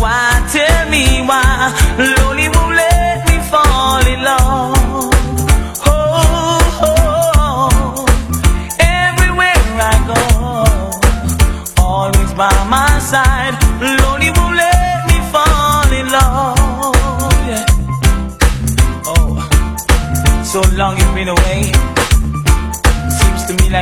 [0.00, 2.23] Why tell me why?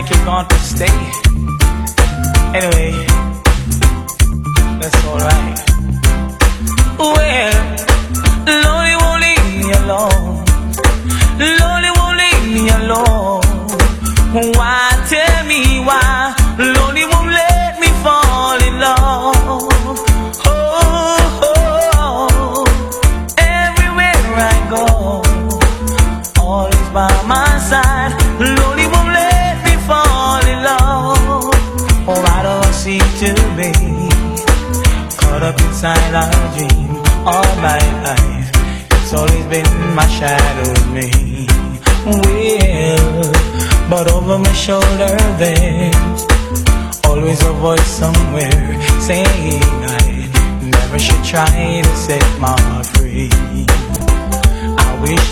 [0.03, 1.13] Like you're to stay.
[2.55, 3.12] Anyway,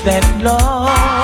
[0.04, 1.20] that love.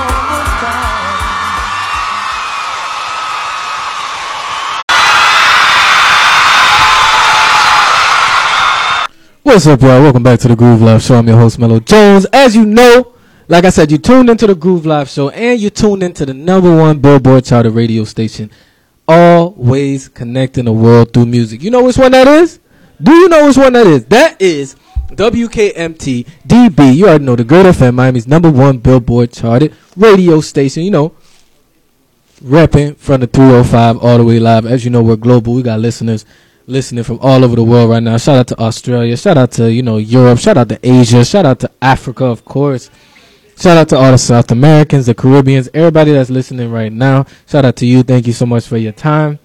[9.42, 10.02] What's up, y'all?
[10.02, 11.14] Welcome back to the Groove Live Show.
[11.14, 12.26] I'm your host, Melo Jones.
[12.32, 13.14] As you know,
[13.48, 16.34] like I said, you tuned into the Groove Live Show and you tuned into the
[16.34, 18.50] number one Billboard charted radio station.
[19.08, 21.62] Always connecting the world through music.
[21.62, 22.58] You know which one that is?
[23.00, 24.04] Do you know which one that is?
[24.06, 24.76] That is
[25.08, 26.94] WKMT DB.
[26.96, 30.82] You already know the Good FM, Miami's number one Billboard charted radio station.
[30.82, 31.14] You know,
[32.42, 34.66] repping from the 305 all the way live.
[34.66, 35.54] As you know, we're global.
[35.54, 36.24] We got listeners
[36.66, 38.16] listening from all over the world right now.
[38.16, 39.16] Shout out to Australia.
[39.16, 40.38] Shout out to, you know, Europe.
[40.38, 41.24] Shout out to Asia.
[41.24, 42.90] Shout out to Africa, of course.
[43.58, 47.24] Shout out to all the South Americans, the Caribbeans, everybody that's listening right now.
[47.46, 48.02] Shout out to you.
[48.02, 49.38] Thank you so much for your time.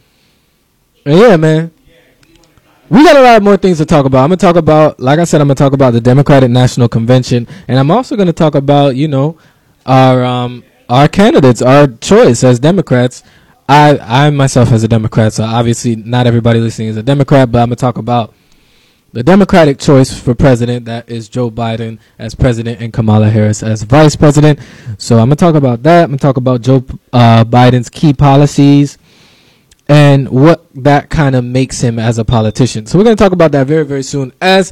[1.06, 1.72] And yeah, man.
[2.92, 4.26] We got a lot more things to talk about.
[4.26, 7.48] I'm to talk about, like I said, I'm to talk about the Democratic National Convention.
[7.70, 9.38] And I'm also to talk about, you know,
[9.86, 13.24] our, um, our candidates, our choice as Democrats.
[13.70, 17.62] I, I myself as a Democrat, so obviously not everybody listening is a Democrat, but
[17.62, 18.34] I'm to talk about
[19.14, 23.84] the Democratic choice for president, that is Joe Biden as president and Kamala Harris as
[23.84, 24.60] vice president.
[24.98, 26.04] So I'm to talk about that.
[26.04, 26.84] I'm to talk about Joe
[27.14, 28.98] uh, Biden's key policies
[29.92, 32.86] and what that kind of makes him as a politician.
[32.86, 34.32] So we're going to talk about that very, very soon.
[34.40, 34.72] As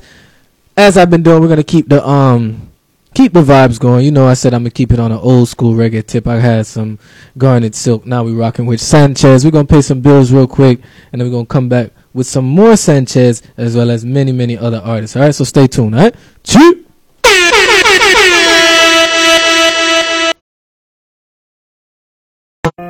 [0.78, 2.72] as I've been doing, we're going to keep the um
[3.14, 4.06] keep the vibes going.
[4.06, 6.26] You know, I said I'm gonna keep it on an old school reggae tip.
[6.26, 7.00] I had some
[7.38, 8.06] garnet silk.
[8.06, 9.44] Now we rocking with Sanchez.
[9.44, 10.80] We're gonna pay some bills real quick,
[11.12, 14.58] and then we're gonna come back with some more Sanchez as well as many many
[14.58, 15.18] other artists.
[15.18, 15.96] All right, so stay tuned.
[15.96, 16.86] All right, Choo!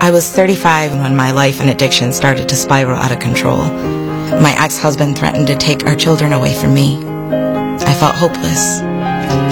[0.10, 3.60] I was 35 when my life and addiction started to spiral out of control.
[3.60, 6.98] My ex-husband threatened to take our children away from me.
[6.98, 8.80] I felt hopeless.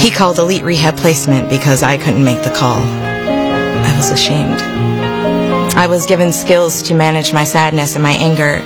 [0.03, 2.79] He called Elite Rehab Placement because I couldn't make the call.
[2.81, 4.59] I was ashamed.
[5.77, 8.63] I was given skills to manage my sadness and my anger,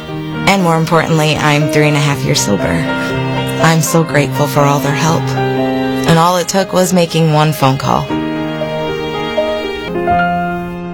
[0.48, 2.64] and more importantly, I'm three and a half years sober.
[2.64, 5.24] I'm so grateful for all their help.
[5.24, 8.08] And all it took was making one phone call.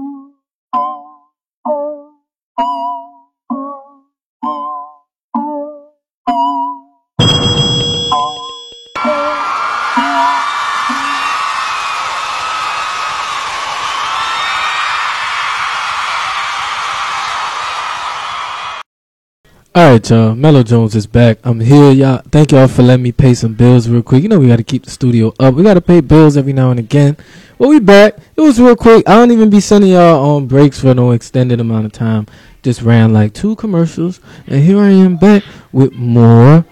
[19.74, 20.34] All right, y'all.
[20.34, 21.38] Melo Jones is back.
[21.44, 22.20] I'm here, y'all.
[22.30, 24.22] Thank y'all for letting me pay some bills real quick.
[24.22, 25.54] You know we got to keep the studio up.
[25.54, 27.16] We got to pay bills every now and again.
[27.56, 28.18] Well, we back.
[28.36, 29.08] It was real quick.
[29.08, 32.26] I don't even be sending y'all on breaks for no extended amount of time.
[32.62, 35.42] Just ran like two commercials, and here I am back
[35.72, 36.66] with more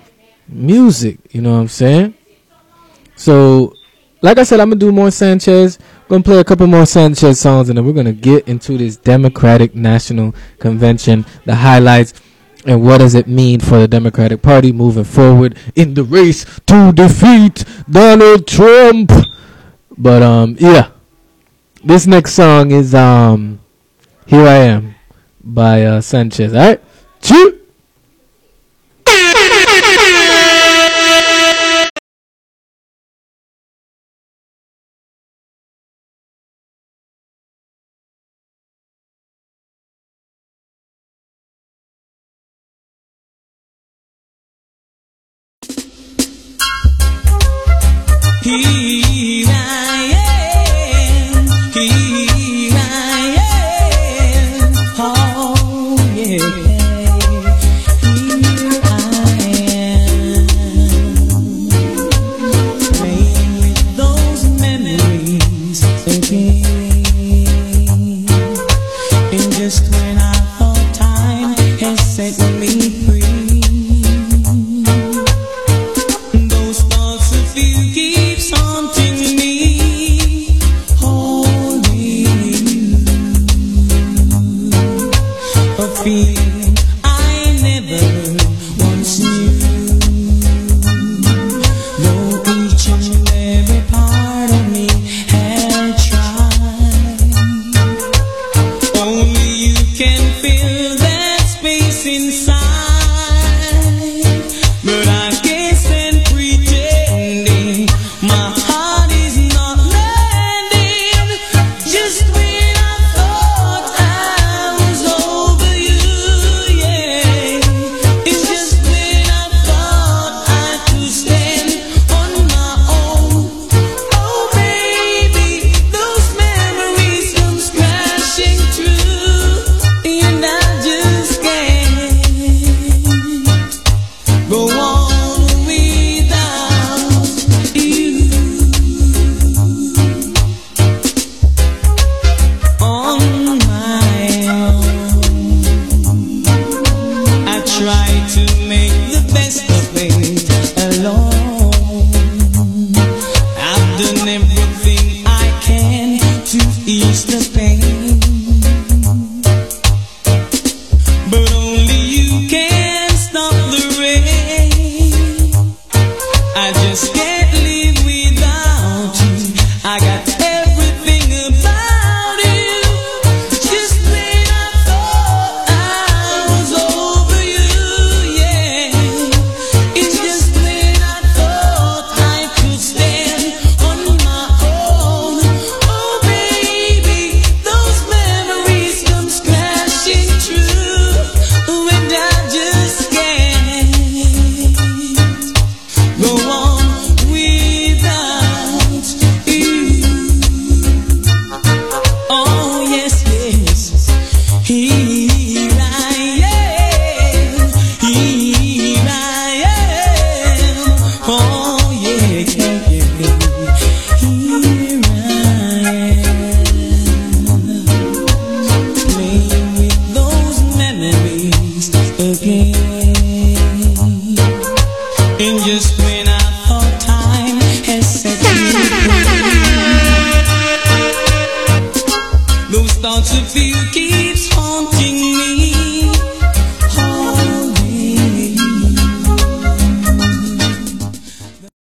[0.47, 1.21] music.
[1.31, 2.13] You know what I'm saying?
[3.17, 3.73] So,
[4.21, 5.79] like I said, I'm gonna do more Sanchez.
[6.11, 9.75] Gonna play a couple more Sanchez songs, and then we're gonna get into this Democratic
[9.75, 12.13] National Convention, the highlights
[12.67, 16.93] and what does it mean for the Democratic Party moving forward in the race to
[16.93, 19.13] defeat Donald Trump?
[19.97, 20.91] But um yeah.
[21.83, 23.61] This next song is um
[24.27, 24.95] Here I Am
[25.43, 26.53] by uh, Sanchez.
[27.23, 27.35] Choo!
[27.35, 27.61] Here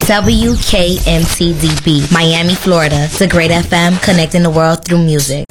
[0.10, 3.06] WKMCDB, Miami, Florida.
[3.06, 5.46] It's a great FM connecting the world through music.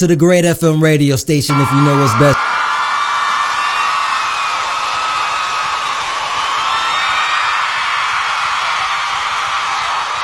[0.00, 2.38] To the Great FM radio station if you know what's best.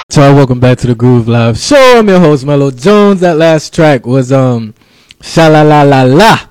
[0.09, 1.99] So welcome back to the Groove Live Show.
[1.99, 3.21] I'm your host Melo Jones.
[3.21, 4.73] That last track was um
[5.21, 6.49] Sha La La La La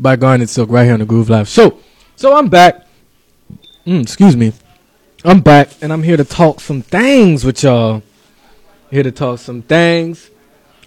[0.00, 1.78] by Garnet Silk right here on the Groove Live Show.
[2.16, 2.86] So I'm back.
[3.86, 4.54] Mm, excuse me.
[5.26, 8.02] I'm back and I'm here to talk some things with y'all.
[8.90, 10.30] Here to talk some things.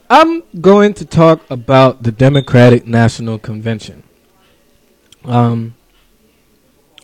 [0.10, 4.04] I'm going to talk about the Democratic National Convention.
[5.26, 5.76] Um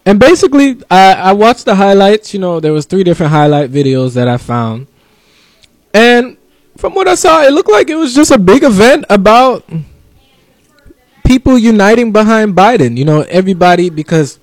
[0.06, 2.34] and basically, I, I watched the highlights.
[2.34, 4.88] You know, there was three different highlight videos that I found,
[5.94, 6.38] and
[6.78, 9.64] from what I saw, it looked like it was just a big event about
[11.26, 12.98] people uniting behind Biden.
[12.98, 14.40] You know, everybody because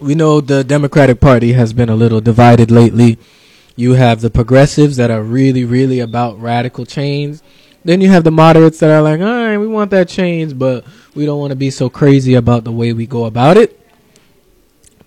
[0.00, 3.18] we know the Democratic Party has been a little divided lately.
[3.76, 7.40] You have the progressives that are really, really about radical change.
[7.88, 10.84] Then you have the moderates that are like, all right, we want that change, but
[11.14, 13.80] we don't want to be so crazy about the way we go about it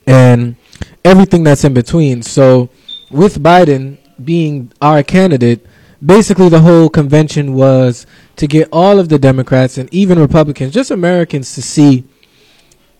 [0.08, 0.56] and
[1.06, 2.24] everything that's in between.
[2.24, 2.70] So,
[3.12, 5.64] with Biden being our candidate,
[6.04, 10.90] basically the whole convention was to get all of the Democrats and even Republicans, just
[10.90, 12.04] Americans, to see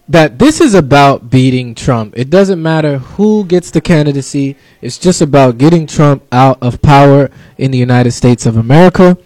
[0.08, 2.14] that this is about beating Trump.
[2.16, 7.32] It doesn't matter who gets the candidacy, it's just about getting Trump out of power
[7.58, 9.18] in the United States of America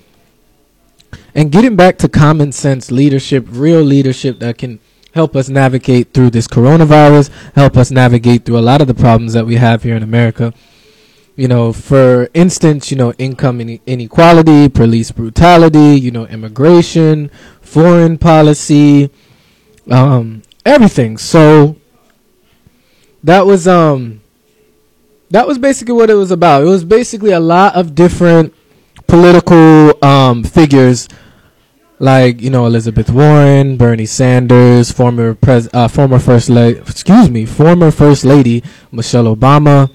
[1.36, 4.80] and getting back to common sense leadership, real leadership that can
[5.14, 9.34] help us navigate through this coronavirus, help us navigate through a lot of the problems
[9.34, 10.54] that we have here in America.
[11.36, 17.30] You know, for instance, you know, income inequality, police brutality, you know, immigration,
[17.62, 19.10] foreign policy,
[19.92, 21.18] um, everything.
[21.18, 21.76] So
[23.26, 24.22] that was um
[25.32, 26.62] that was basically what it was about.
[26.62, 28.54] It was basically a lot of different
[29.08, 31.10] political um figures
[32.00, 37.46] like you know Elizabeth Warren, Bernie Sanders, former pres uh, former first lady, excuse me,
[37.46, 39.90] former first lady Michelle Obama,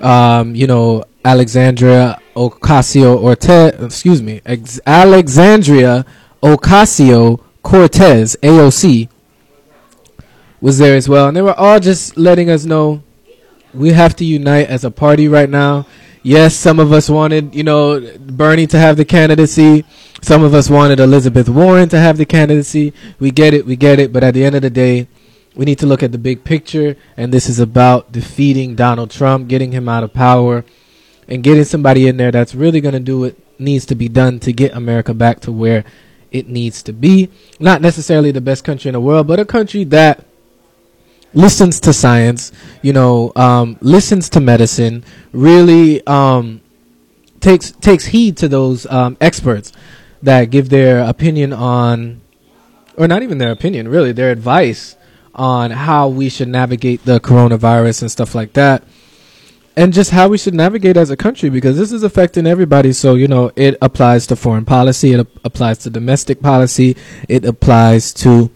[0.00, 6.04] um, you know Alexandria Ocasio Cortez, excuse me, ex- Alexandria
[6.42, 9.08] Ocasio Cortez, AOC,
[10.60, 13.02] was there as well, and they were all just letting us know
[13.72, 15.86] we have to unite as a party right now.
[16.22, 19.86] Yes, some of us wanted, you know, Bernie to have the candidacy.
[20.20, 22.92] Some of us wanted Elizabeth Warren to have the candidacy.
[23.18, 24.12] We get it, we get it.
[24.12, 25.08] But at the end of the day,
[25.54, 26.96] we need to look at the big picture.
[27.16, 30.64] And this is about defeating Donald Trump, getting him out of power,
[31.26, 34.40] and getting somebody in there that's really going to do what needs to be done
[34.40, 35.84] to get America back to where
[36.30, 37.30] it needs to be.
[37.58, 40.26] Not necessarily the best country in the world, but a country that
[41.32, 42.52] listens to science,
[42.82, 46.60] you know, um, listens to medicine, really um,
[47.40, 49.72] takes takes heed to those um, experts
[50.22, 52.20] that give their opinion on,
[52.96, 54.96] or not even their opinion, really, their advice
[55.34, 58.82] on how we should navigate the coronavirus and stuff like that.
[59.76, 62.92] And just how we should navigate as a country because this is affecting everybody.
[62.92, 66.96] So, you know, it applies to foreign policy, it ap- applies to domestic policy,
[67.28, 68.50] it applies to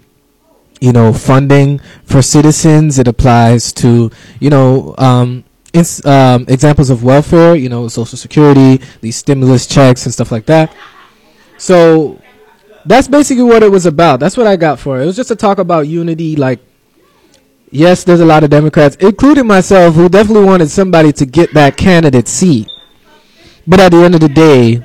[0.80, 2.98] you know, funding for citizens.
[2.98, 4.10] It applies to,
[4.40, 10.04] you know, um, ins- um, examples of welfare, you know, Social Security, these stimulus checks
[10.06, 10.74] and stuff like that.
[11.58, 12.20] So
[12.84, 14.20] that's basically what it was about.
[14.20, 15.04] That's what I got for it.
[15.04, 16.36] It was just to talk about unity.
[16.36, 16.60] Like,
[17.70, 21.76] yes, there's a lot of Democrats, including myself, who definitely wanted somebody to get that
[21.76, 22.68] candidate seat.
[23.66, 24.84] But at the end of the day,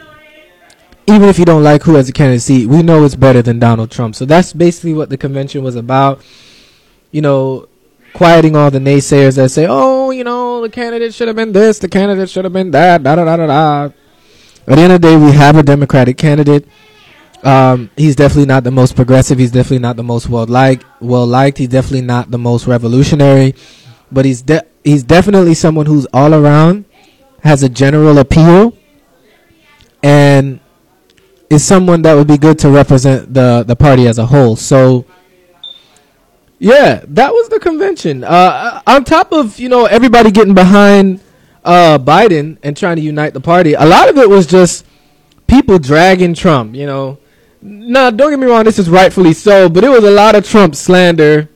[1.09, 3.59] even if you don't like who has a candidate seat, we know it's better than
[3.59, 4.15] Donald Trump.
[4.15, 6.21] So that's basically what the convention was about.
[7.11, 7.67] You know,
[8.13, 11.79] quieting all the naysayers that say, "Oh, you know, the candidate should have been this,
[11.79, 13.83] the candidate should have been that." Da da da da da.
[14.67, 16.67] At the end of the day, we have a Democratic candidate.
[17.43, 19.39] Um, he's definitely not the most progressive.
[19.39, 20.85] He's definitely not the most well liked.
[20.99, 21.57] Well liked.
[21.57, 23.55] He's definitely not the most revolutionary,
[24.11, 26.85] but he's de- he's definitely someone who's all around,
[27.41, 28.77] has a general appeal,
[30.03, 30.59] and
[31.49, 34.55] is someone that would be good to represent the the party as a whole.
[34.55, 35.05] So
[36.59, 38.23] yeah, that was the convention.
[38.23, 41.21] Uh, on top of you know everybody getting behind
[41.63, 44.85] uh, Biden and trying to unite the party, a lot of it was just
[45.47, 46.75] people dragging Trump.
[46.75, 47.17] You know,
[47.61, 50.47] now don't get me wrong, this is rightfully so, but it was a lot of
[50.47, 51.49] Trump slander.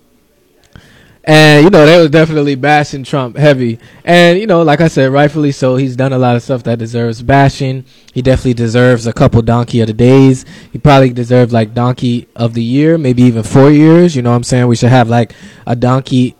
[1.26, 5.10] And you know they was definitely bashing Trump heavy, and you know, like I said,
[5.10, 5.78] rightfully so.
[5.78, 7.86] He's done a lot of stuff that deserves bashing.
[8.14, 10.44] He definitely deserves a couple donkey of the days.
[10.74, 14.18] He probably deserves like donkey of the year, maybe even four years.
[14.18, 14.68] You know what I'm saying?
[14.68, 15.34] We should have like
[15.66, 16.36] a donkey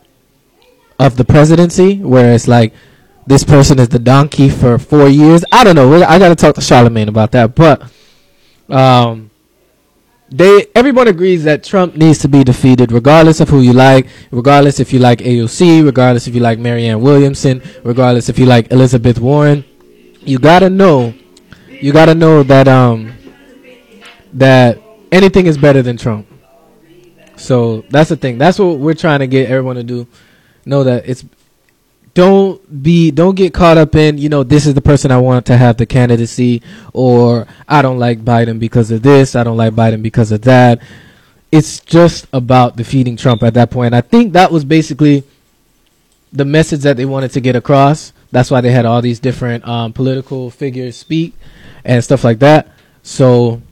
[0.98, 2.74] of the presidency, where it's like
[3.26, 5.46] this person is the donkey for four years.
[5.50, 5.94] I don't know.
[6.02, 7.90] I got to talk to Charlemagne about that, but
[8.68, 9.30] um
[10.34, 14.80] they everyone agrees that Trump needs to be defeated, regardless of who you like, regardless
[14.80, 19.20] if you like AOC, regardless if you like Marianne Williamson, regardless if you like Elizabeth
[19.20, 19.64] Warren.
[20.20, 21.14] You gotta know,
[21.68, 23.12] you gotta know that um
[24.32, 24.80] that
[25.12, 26.26] anything is better than Trump.
[27.36, 28.36] So that's the thing.
[28.36, 30.08] That's what we're trying to get everyone to do.
[30.66, 31.24] Know that it's
[32.14, 35.46] don't be don't get caught up in you know this is the person I want
[35.46, 36.62] to have the candidacy
[36.92, 40.80] or I don't like Biden because of this I don't like Biden because of that.
[41.50, 43.94] It's just about defeating Trump at that point.
[43.94, 45.24] I think that was basically
[46.32, 48.12] the message that they wanted to get across.
[48.32, 51.34] That's why they had all these different um, political figures speak
[51.84, 52.68] and stuff like that.
[53.04, 53.62] So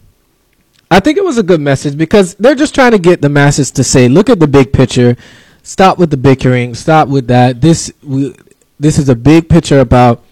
[0.91, 3.71] I think it was a good message because they're just trying to get the masses
[3.73, 5.17] to say look at the big picture
[5.63, 6.75] stop with the bickering.
[6.75, 7.61] Stop with that.
[7.61, 8.35] This we,
[8.79, 10.23] this is a big picture about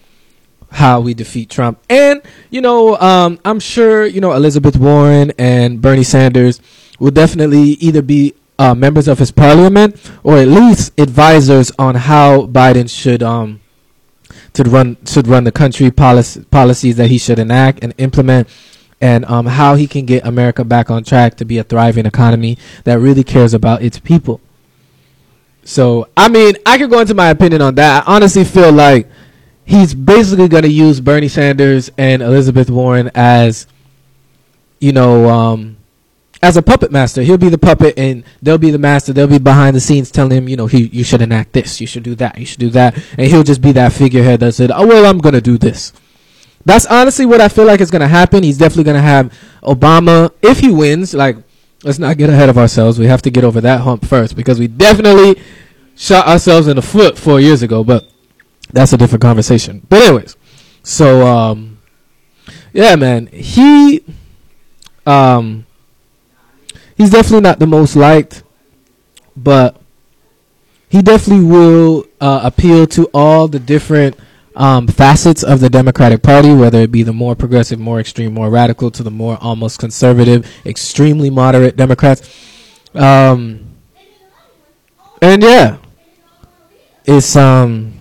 [0.71, 1.79] how we defeat Trump.
[1.89, 6.61] And you know, um, I'm sure you know Elizabeth Warren and Bernie Sanders
[6.99, 12.45] will definitely either be uh, members of his parliament or at least advisors on how
[12.45, 13.59] Biden should um
[14.67, 18.47] run should run the country policy, policies that he should enact and implement
[18.99, 22.57] and um, how he can get America back on track to be a thriving economy
[22.83, 24.39] that really cares about its people.
[25.63, 28.07] So I mean, I could go into my opinion on that.
[28.07, 29.07] I honestly feel like
[29.65, 33.67] he's basically going to use Bernie Sanders and Elizabeth Warren as,
[34.79, 35.77] you know, um,
[36.41, 37.21] as a puppet master.
[37.21, 39.13] He'll be the puppet, and they'll be the master.
[39.13, 41.87] They'll be behind the scenes telling him, you know, he you should enact this, you
[41.87, 44.71] should do that, you should do that, and he'll just be that figurehead that said,
[44.73, 45.93] oh well, I'm going to do this.
[46.65, 48.43] That's honestly what I feel like is going to happen.
[48.43, 49.33] He's definitely going to have
[49.63, 51.37] Obama if he wins, like
[51.83, 52.99] let's not get ahead of ourselves.
[52.99, 55.41] We have to get over that hump first because we definitely
[55.95, 58.09] shot ourselves in the foot four years ago, but
[58.71, 59.85] that's a different conversation.
[59.89, 60.35] But anyways,
[60.83, 61.79] so um,
[62.73, 64.03] yeah, man, he
[65.05, 65.65] um,
[66.95, 68.43] he's definitely not the most liked,
[69.35, 69.81] but
[70.89, 74.17] he definitely will uh, appeal to all the different
[74.55, 78.49] um, facets of the Democratic Party, whether it be the more progressive, more extreme, more
[78.49, 82.21] radical, to the more almost conservative, extremely moderate Democrats.
[82.93, 83.75] Um,
[85.21, 85.77] and yeah,
[87.05, 87.93] it's um,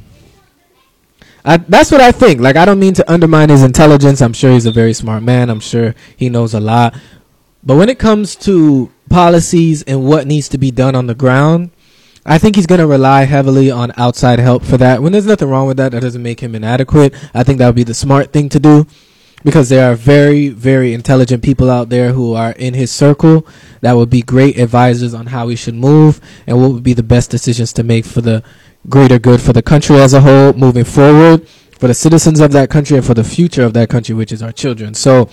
[1.44, 2.40] I, that's what I think.
[2.40, 4.20] Like, I don't mean to undermine his intelligence.
[4.20, 5.48] I'm sure he's a very smart man.
[5.50, 6.94] I'm sure he knows a lot.
[7.62, 11.70] But when it comes to policies and what needs to be done on the ground,
[12.24, 15.02] I think he's going to rely heavily on outside help for that.
[15.02, 17.14] When there's nothing wrong with that, that doesn't make him inadequate.
[17.32, 18.86] I think that would be the smart thing to do
[19.42, 23.46] because there are very, very intelligent people out there who are in his circle
[23.80, 27.02] that would be great advisors on how he should move and what would be the
[27.02, 28.42] best decisions to make for the
[28.88, 32.68] greater good for the country as a whole moving forward, for the citizens of that
[32.68, 34.92] country and for the future of that country, which is our children.
[34.92, 35.30] So,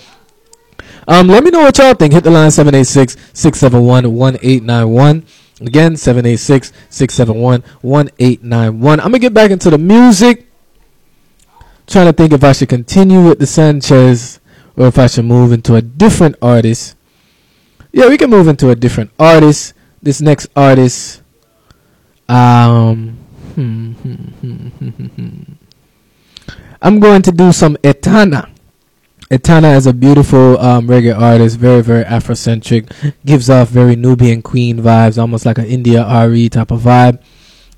[1.06, 2.12] um, let me know what y'all think.
[2.12, 5.24] Hit the line 786 671 1891.
[5.60, 9.00] Again, 786 671 1891.
[9.00, 10.46] I'm going to get back into the music.
[11.86, 14.40] Trying to think if I should continue with the Sanchez
[14.76, 16.96] or if I should move into a different artist.
[17.90, 19.74] Yeah, we can move into a different artist.
[20.00, 21.22] This next artist,
[22.28, 23.18] um,
[23.54, 25.42] hmm, hmm, hmm,
[26.80, 28.48] I'm going to do some Etana.
[29.30, 34.78] Etana is a beautiful um, reggae artist, very, very Afrocentric, gives off very Nubian queen
[34.78, 37.22] vibes, almost like an India RE type of vibe.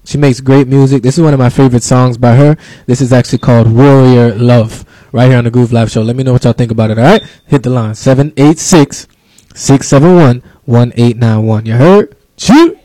[0.05, 1.02] She makes great music.
[1.02, 2.56] This is one of my favorite songs by her.
[2.86, 6.02] This is actually called Warrior Love, right here on the Groove Live Show.
[6.02, 7.24] Let me know what y'all think about it, alright?
[7.47, 9.09] Hit the line 786
[9.52, 11.66] 671 1891.
[11.66, 12.16] You heard?
[12.36, 12.80] Shoot!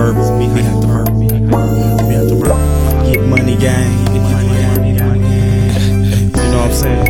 [0.00, 3.12] purpose, behind the purpose, behind the purpose.
[3.12, 3.92] Get money, gang.
[4.00, 4.20] You
[6.50, 7.08] know what I'm saying?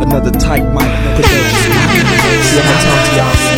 [0.00, 0.90] Another tight mic.
[1.26, 3.49] See, I'ma talk to y'all.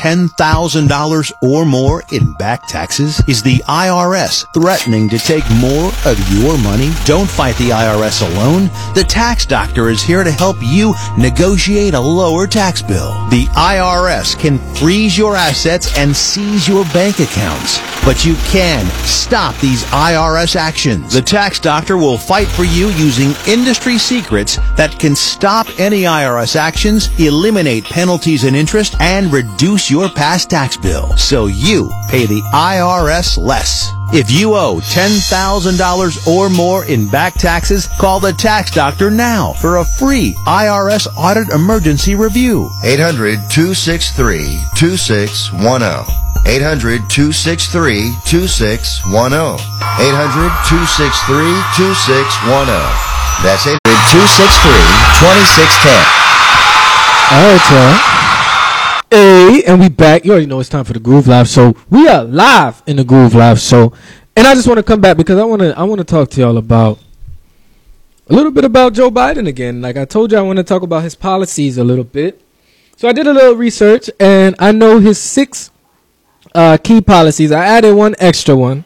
[0.00, 3.22] $10,000 or more in back taxes?
[3.28, 6.90] Is the IRS threatening to take more of your money?
[7.04, 8.70] Don't fight the IRS alone.
[8.94, 13.12] The tax doctor is here to help you negotiate a lower tax bill.
[13.28, 17.78] The IRS can freeze your assets and seize your bank accounts.
[18.02, 21.12] But you can stop these IRS actions.
[21.12, 26.56] The tax doctor will fight for you using industry secrets that can stop any IRS
[26.56, 32.40] actions, eliminate penalties and interest, and reduce your past tax bill so you pay the
[32.52, 33.90] IRS less.
[34.12, 39.78] If you owe $10,000 or more in back taxes, call the tax doctor now for
[39.78, 42.70] a free IRS audit emergency review.
[42.82, 46.06] 800 263 2610.
[46.46, 49.62] 800 263 2610.
[49.62, 51.38] 800 263
[51.78, 52.66] 2610.
[53.46, 54.74] That's 800 263
[55.22, 55.94] 2610.
[57.30, 58.19] All right, y'all.
[59.12, 60.24] Hey, and we back.
[60.24, 61.74] You already know it's time for the Groove Live Show.
[61.88, 63.92] We are live in the Groove Live Show,
[64.36, 66.30] and I just want to come back because I want to I want to talk
[66.30, 67.00] to y'all about
[68.28, 69.82] a little bit about Joe Biden again.
[69.82, 72.40] Like I told you, I want to talk about his policies a little bit.
[72.98, 75.72] So I did a little research, and I know his six
[76.54, 77.50] uh, key policies.
[77.50, 78.84] I added one extra one.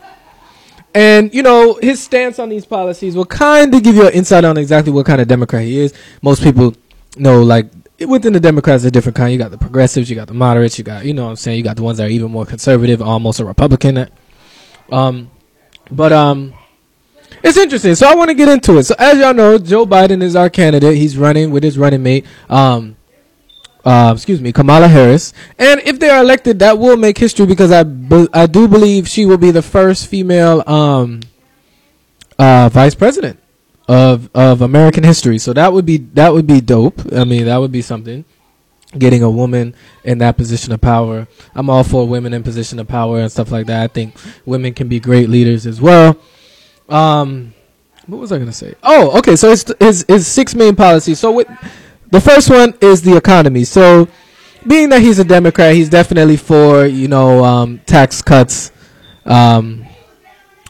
[0.94, 4.46] And you know his stance on these policies will kind of give you an insight
[4.46, 5.92] on exactly what kind of Democrat he is.
[6.22, 6.74] Most people
[7.18, 7.66] know, like
[8.00, 9.32] within the Democrats, they're different kind.
[9.32, 11.58] You got the progressives, you got the moderates, you got you know what I'm saying.
[11.58, 14.08] You got the ones that are even more conservative, almost a Republican.
[14.90, 15.30] Um,
[15.90, 16.54] but um,
[17.42, 17.94] it's interesting.
[17.94, 18.84] So I want to get into it.
[18.84, 20.96] So as y'all know, Joe Biden is our candidate.
[20.96, 22.26] He's running with his running mate.
[22.48, 22.96] Um,
[23.84, 25.34] uh, excuse me, Kamala Harris.
[25.58, 27.80] And if they are elected, that will make history because I
[28.32, 31.20] I do believe she will be the first female um,
[32.38, 33.38] uh, vice president
[33.88, 35.38] of of American history.
[35.38, 37.00] So that would be that would be dope.
[37.12, 38.24] I mean, that would be something.
[38.96, 39.74] Getting a woman
[40.04, 41.26] in that position of power.
[41.54, 43.82] I'm all for women in position of power and stuff like that.
[43.82, 44.14] I think
[44.46, 46.16] women can be great leaders as well.
[46.88, 47.54] Um,
[48.06, 48.74] what was I gonna say?
[48.82, 49.34] Oh, okay.
[49.36, 51.18] So it's his six main policies.
[51.18, 51.48] So with
[52.10, 53.64] the first one is the economy.
[53.64, 54.08] So
[54.66, 58.70] being that he's a Democrat, he's definitely for you know um, tax cuts.
[59.24, 59.86] Um,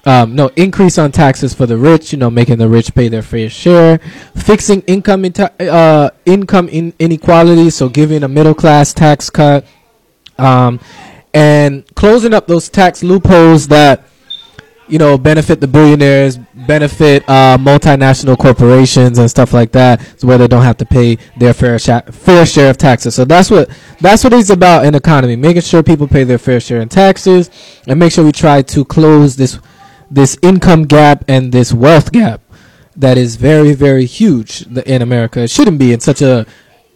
[0.06, 2.12] um, no increase on taxes for the rich.
[2.12, 3.98] You know, making the rich pay their fair share,
[4.36, 5.24] fixing income
[5.60, 7.70] uh, income in- inequality.
[7.70, 9.66] So giving a middle class tax cut,
[10.39, 10.81] um,
[11.32, 14.05] and closing up those tax loopholes that
[14.86, 20.36] you know benefit the billionaires, benefit uh, multinational corporations and stuff like that, so where
[20.36, 23.14] they don't have to pay their fair sha- fair share of taxes.
[23.14, 23.70] So that's what
[24.01, 27.51] that's what it's about in economy, making sure people pay their fair share in taxes,
[27.86, 29.59] and make sure we try to close this
[30.10, 32.40] this income gap and this wealth gap
[32.97, 35.40] that is very very huge in America.
[35.40, 36.47] It shouldn't be in such a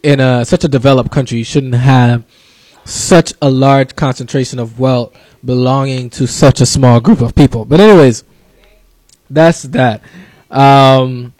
[0.02, 1.38] in a such a developed country.
[1.38, 2.24] You shouldn't have
[2.84, 7.64] such a large concentration of wealth belonging to such a small group of people.
[7.64, 8.24] But anyways,
[9.28, 10.02] that's that.
[10.50, 11.34] Um,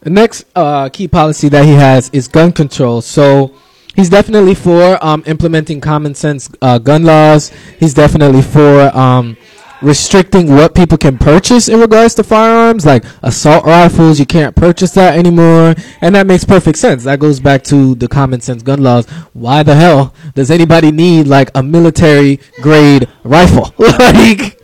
[0.00, 3.00] the next uh, key policy that he has is gun control.
[3.00, 3.54] So
[3.94, 7.50] he's definitely for um, implementing common sense uh, gun laws.
[7.78, 9.36] He's definitely for um,
[9.82, 14.18] restricting what people can purchase in regards to firearms, like assault rifles.
[14.18, 17.04] You can't purchase that anymore, and that makes perfect sense.
[17.04, 19.08] That goes back to the common sense gun laws.
[19.32, 23.74] Why the hell does anybody need like a military grade rifle?
[23.78, 24.60] like,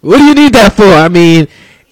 [0.00, 0.84] what do you need that for?
[0.84, 1.48] I mean,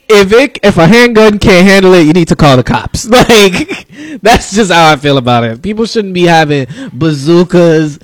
[0.09, 3.09] if it if a handgun can't handle it, you need to call the cops.
[3.15, 5.63] Like, that's just how I feel about it.
[5.63, 7.99] People shouldn't be having bazookas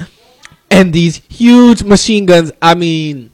[0.70, 2.52] and these huge machine guns.
[2.62, 3.32] I mean.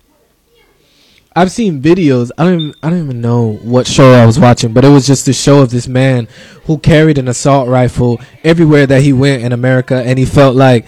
[1.38, 2.30] I've seen videos.
[2.38, 5.06] I don't even, I don't even know what show I was watching, but it was
[5.06, 6.28] just a show of this man
[6.64, 10.86] who carried an assault rifle everywhere that he went in America, and he felt like,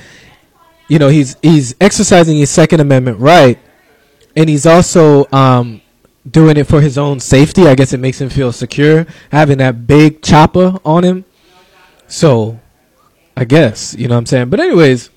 [0.88, 3.58] you know, he's he's exercising his Second Amendment right,
[4.34, 5.82] and he's also um,
[6.28, 7.66] doing it for his own safety.
[7.66, 11.26] I guess it makes him feel secure having that big chopper on him.
[12.06, 12.58] So,
[13.36, 14.48] I guess you know what I'm saying.
[14.48, 15.10] But anyways,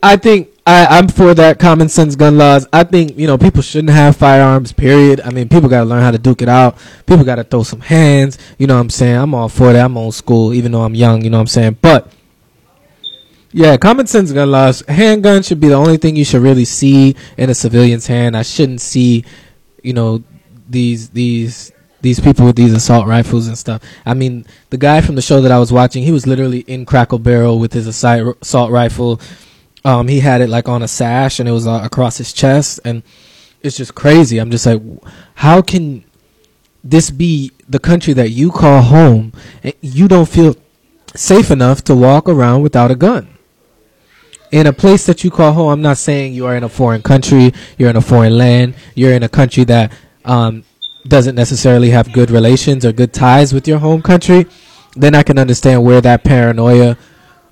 [0.00, 2.68] I think I, I'm for that common sense gun laws.
[2.74, 4.70] I think you know people shouldn't have firearms.
[4.70, 5.18] Period.
[5.22, 6.76] I mean, people got to learn how to duke it out.
[7.06, 8.36] People got to throw some hands.
[8.58, 9.16] You know what I'm saying?
[9.16, 9.82] I'm all for that.
[9.82, 11.24] I'm old school, even though I'm young.
[11.24, 11.78] You know what I'm saying?
[11.80, 12.12] But
[13.50, 14.82] yeah, common sense gun laws.
[14.86, 18.36] Handgun should be the only thing you should really see in a civilian's hand.
[18.36, 19.24] I shouldn't see,
[19.82, 20.22] you know,
[20.68, 21.72] these these
[22.02, 23.82] these people with these assault rifles and stuff.
[24.04, 26.84] I mean, the guy from the show that I was watching, he was literally in
[26.84, 29.18] Cracker Barrel with his assault rifle.
[29.84, 32.80] Um, he had it like on a sash and it was uh, across his chest,
[32.84, 33.02] and
[33.62, 34.38] it's just crazy.
[34.38, 34.82] I'm just like,
[35.34, 36.04] how can
[36.82, 39.32] this be the country that you call home
[39.62, 40.56] and you don't feel
[41.14, 43.38] safe enough to walk around without a gun?
[44.50, 47.02] in a place that you call home, I'm not saying you are in a foreign
[47.02, 49.92] country, you're in a foreign land, you're in a country that
[50.24, 50.64] um,
[51.06, 54.46] doesn't necessarily have good relations or good ties with your home country.
[54.96, 56.96] Then I can understand where that paranoia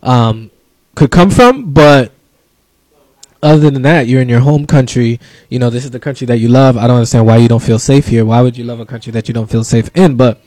[0.03, 0.51] um,
[0.95, 1.73] could come from.
[1.73, 2.13] But
[3.43, 5.21] other than that, you're in your home country.
[5.49, 6.77] You know, this is the country that you love.
[6.77, 8.25] I don't understand why you don't feel safe here.
[8.25, 10.17] Why would you love a country that you don't feel safe in?
[10.17, 10.41] But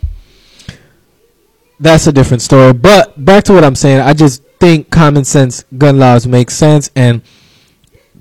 [1.80, 2.74] that's a different story.
[2.74, 6.90] But back to what I'm saying, I just think common sense gun laws make sense,
[6.96, 7.22] and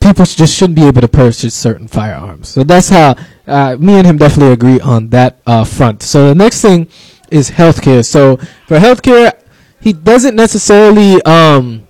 [0.00, 2.48] people just shouldn't be able to purchase certain firearms.
[2.48, 3.16] So that's how
[3.46, 6.02] uh, me and him definitely agree on that uh, front.
[6.02, 6.88] So the next thing
[7.30, 8.04] is healthcare.
[8.04, 8.36] So
[8.66, 9.32] for healthcare,
[9.80, 11.87] he doesn't necessarily um,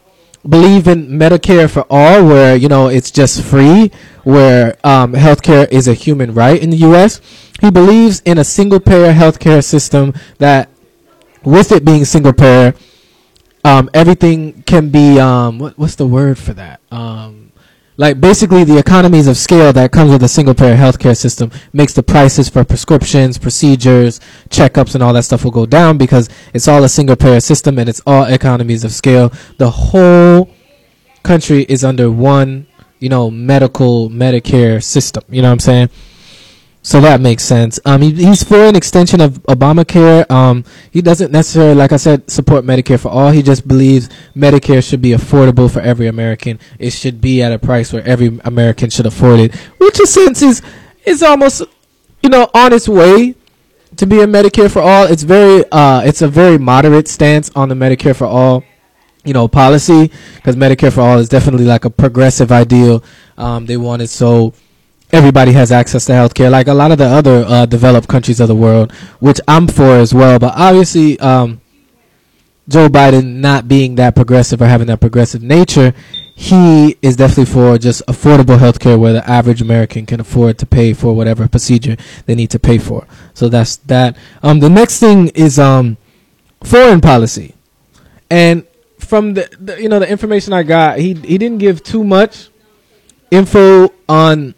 [0.49, 3.91] believe in Medicare for all, where you know it's just free,
[4.25, 7.21] where um, healthcare is a human right in the U.S.
[7.61, 10.69] He believes in a single payer healthcare system that,
[11.43, 12.75] with it being single payer,
[13.65, 16.81] um, everything can be um, what, what's the word for that?
[16.91, 17.48] Um,
[17.99, 21.93] like basically the economies of scale that comes with a single payer healthcare system makes
[21.93, 24.21] the prices for prescriptions, procedures,
[24.51, 27.77] checkups, and all that stuff will go down because it's all a single payer system
[27.77, 29.33] and it's all economies of scale.
[29.57, 30.49] The whole
[31.25, 32.69] country is under one,
[33.01, 35.25] you know, medical Medicare system.
[35.29, 35.89] You know what I'm saying?
[36.83, 37.79] So that makes sense.
[37.85, 40.31] Um, he, he's for an extension of Obamacare.
[40.31, 43.31] Um, he doesn't necessarily, like I said, support Medicare for all.
[43.31, 46.59] He just believes Medicare should be affordable for every American.
[46.79, 50.41] It should be at a price where every American should afford it, which in sense
[50.41, 50.63] is
[51.05, 51.63] is almost,
[52.23, 53.35] you know, on its way
[53.97, 55.07] to be a Medicare for all.
[55.07, 58.65] It's very, uh, it's a very moderate stance on the Medicare for all,
[59.25, 63.03] you know, policy because Medicare for all is definitely like a progressive ideal.
[63.37, 64.55] Um, they want it so
[65.13, 68.49] everybody has access to healthcare, like a lot of the other uh, developed countries of
[68.49, 70.39] the world, which I'm for as well.
[70.39, 71.61] But obviously, um,
[72.69, 75.95] Joe Biden not being that progressive or having that progressive nature,
[76.35, 80.93] he is definitely for just affordable healthcare where the average American can afford to pay
[80.93, 83.07] for whatever procedure they need to pay for.
[83.33, 84.17] So that's that.
[84.43, 85.97] Um, the next thing is um,
[86.63, 87.55] foreign policy,
[88.31, 88.67] and
[88.99, 92.51] from the, the you know the information I got, he he didn't give too much
[93.31, 94.55] info on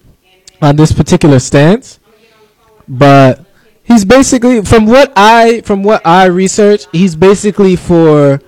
[0.63, 1.99] on this particular stance,
[2.87, 3.45] but
[3.85, 8.41] he's basically from what I from what I research, he's basically for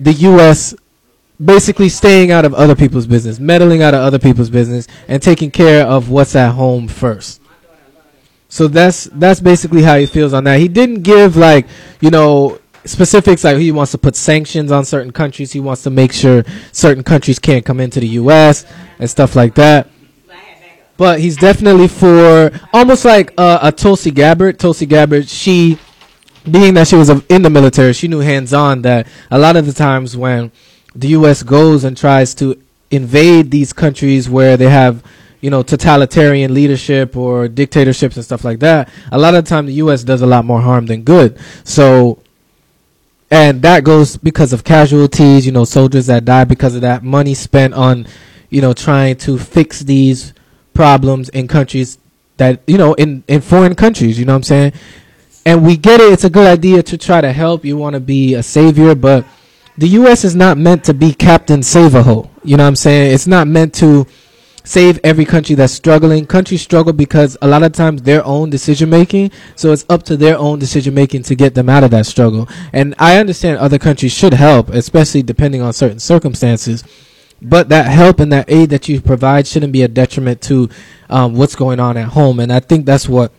[0.00, 0.74] the U.S.
[1.42, 5.50] basically staying out of other people's business, meddling out of other people's business, and taking
[5.50, 7.40] care of what's at home first.
[8.48, 10.58] So that's that's basically how he feels on that.
[10.58, 11.66] He didn't give like
[12.00, 15.52] you know specifics like he wants to put sanctions on certain countries.
[15.52, 16.42] He wants to make sure
[16.72, 18.66] certain countries can't come into the U.S.
[18.98, 19.88] and stuff like that
[20.96, 24.58] but he's definitely for almost like uh, a Tulsi Gabbard.
[24.58, 25.78] Tulsi Gabbard, she
[26.50, 29.66] being that she was in the military, she knew hands on that a lot of
[29.66, 30.50] the times when
[30.94, 31.42] the U.S.
[31.42, 32.60] goes and tries to
[32.90, 35.02] invade these countries where they have
[35.40, 39.66] you know totalitarian leadership or dictatorships and stuff like that, a lot of the time
[39.66, 40.04] the U.S.
[40.04, 41.38] does a lot more harm than good.
[41.64, 42.18] So.
[43.30, 47.32] And that goes because of casualties, you know, soldiers that die because of that, money
[47.32, 48.06] spent on,
[48.50, 50.34] you know, trying to fix these
[50.74, 51.98] problems in countries
[52.36, 54.72] that you know in in foreign countries you know what i'm saying?
[55.44, 58.00] And we get it it's a good idea to try to help you want to
[58.00, 59.24] be a savior but
[59.78, 62.02] the us is not meant to be captain save a
[62.44, 63.14] you know what i'm saying?
[63.14, 64.06] It's not meant to
[64.64, 66.24] save every country that's struggling.
[66.26, 70.16] Countries struggle because a lot of times their own decision making so it's up to
[70.16, 72.48] their own decision making to get them out of that struggle.
[72.72, 76.84] And i understand other countries should help especially depending on certain circumstances
[77.42, 80.70] but that help and that aid that you provide shouldn't be a detriment to
[81.10, 82.38] um, what's going on at home.
[82.38, 83.32] And I think that's what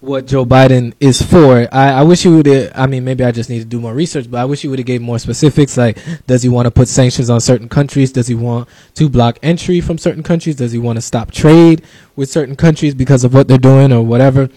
[0.00, 1.66] what Joe Biden is for.
[1.72, 2.46] I, I wish he would.
[2.74, 4.78] I mean, maybe I just need to do more research, but I wish he would
[4.78, 5.76] have gave more specifics.
[5.76, 8.12] Like, does he want to put sanctions on certain countries?
[8.12, 10.56] Does he want to block entry from certain countries?
[10.56, 11.82] Does he want to stop trade
[12.16, 14.50] with certain countries because of what they're doing or whatever?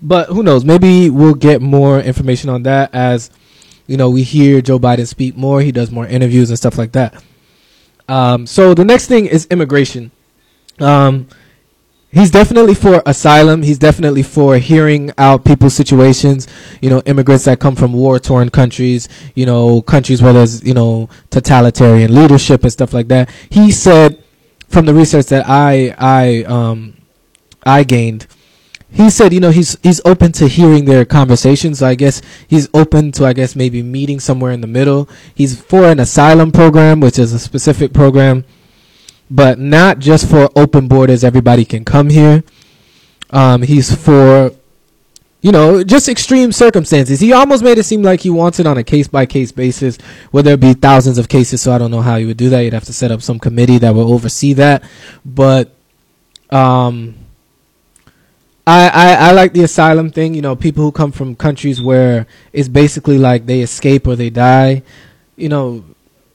[0.00, 0.64] But who knows?
[0.64, 3.30] Maybe we'll get more information on that as
[3.86, 5.60] you know we hear Joe Biden speak more.
[5.60, 7.22] He does more interviews and stuff like that.
[8.08, 10.10] Um, so the next thing is immigration.
[10.78, 11.28] Um,
[12.10, 13.62] he's definitely for asylum.
[13.62, 16.48] He's definitely for hearing out people's situations.
[16.80, 19.08] You know, immigrants that come from war torn countries.
[19.34, 23.30] You know, countries where there's you know totalitarian leadership and stuff like that.
[23.50, 24.22] He said
[24.68, 26.96] from the research that I I um
[27.64, 28.26] I gained
[28.92, 31.78] he said, you know, he's he's open to hearing their conversations.
[31.78, 35.08] So I guess he's open to, I guess, maybe meeting somewhere in the middle.
[35.34, 38.44] He's for an asylum program, which is a specific program,
[39.30, 41.24] but not just for open borders.
[41.24, 42.44] Everybody can come here.
[43.30, 44.52] Um, he's for,
[45.40, 47.18] you know, just extreme circumstances.
[47.18, 49.96] He almost made it seem like he wants it on a case by case basis,
[50.32, 51.62] where there'd be thousands of cases.
[51.62, 52.60] So I don't know how he would do that.
[52.60, 54.84] You'd have to set up some committee that will oversee that,
[55.24, 55.74] but.
[56.50, 57.14] Um,
[58.66, 60.34] I, I, I like the asylum thing.
[60.34, 64.30] You know, people who come from countries where it's basically like they escape or they
[64.30, 64.82] die.
[65.36, 65.84] You know,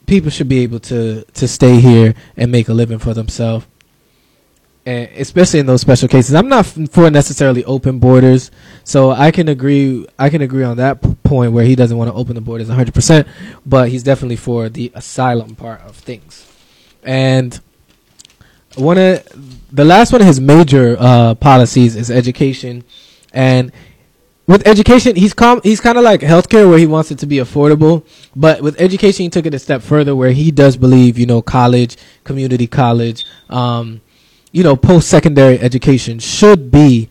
[0.06, 3.66] people should be able to to stay here and make a living for themselves.
[4.86, 8.52] And especially in those special cases, I'm not for necessarily open borders,
[8.86, 10.08] so I can agree.
[10.18, 12.94] I can agree on that point where he doesn't want to open the borders 100,
[12.94, 13.28] percent
[13.66, 16.45] but he's definitely for the asylum part of things.
[17.04, 17.60] And
[18.78, 22.84] one of the last one of his major uh, policies is education,
[23.34, 23.72] and
[24.48, 27.38] with education, he's com- he's kind of like healthcare where he wants it to be
[27.38, 28.06] affordable,
[28.36, 31.41] but with education, he took it a step further where he does believe, you know,
[31.41, 33.99] college, community college, um,
[34.54, 37.10] you know, post secondary education should be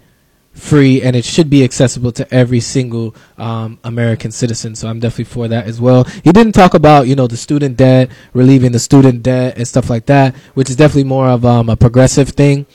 [0.56, 4.74] free and it should be accessible to every single um, American citizen.
[4.74, 6.04] So I'm definitely for that as well.
[6.24, 9.90] He didn't talk about you know the student debt, relieving the student debt and stuff
[9.90, 12.66] like that, which is definitely more of um, a progressive thing.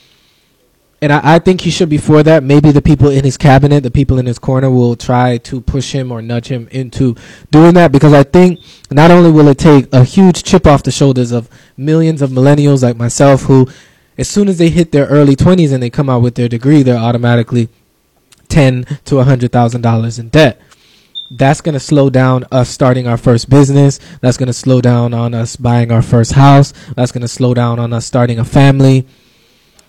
[1.04, 2.44] And I, I think he should be for that.
[2.44, 5.92] Maybe the people in his cabinet, the people in his corner, will try to push
[5.92, 7.16] him or nudge him into
[7.50, 8.60] doing that because I think
[8.92, 12.84] not only will it take a huge chip off the shoulders of millions of millennials
[12.84, 13.68] like myself who
[14.18, 16.84] as soon as they hit their early 20s and they come out with their degree,
[16.84, 17.70] they're automatically
[18.52, 20.62] ten to a hundred thousand dollars in debt.
[21.32, 24.00] That's going to slow down us starting our first business.
[24.20, 26.74] That's going to slow down on us buying our first house.
[26.96, 29.08] That's going to slow down on us starting a family.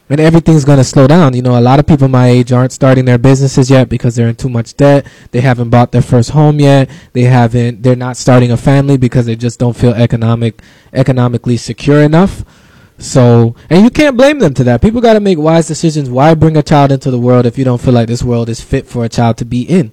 [0.08, 1.34] And everything's going to slow down.
[1.34, 4.28] You know, a lot of people my age aren't starting their businesses yet because they're
[4.28, 5.06] in too much debt.
[5.32, 6.88] They haven't bought their first home yet.
[7.12, 10.62] They haven't, they're not starting a family because they just don't feel economic,
[10.92, 12.44] economically secure enough.
[13.02, 14.80] So, and you can't blame them to that.
[14.80, 16.08] People got to make wise decisions.
[16.08, 18.60] Why bring a child into the world if you don't feel like this world is
[18.60, 19.92] fit for a child to be in?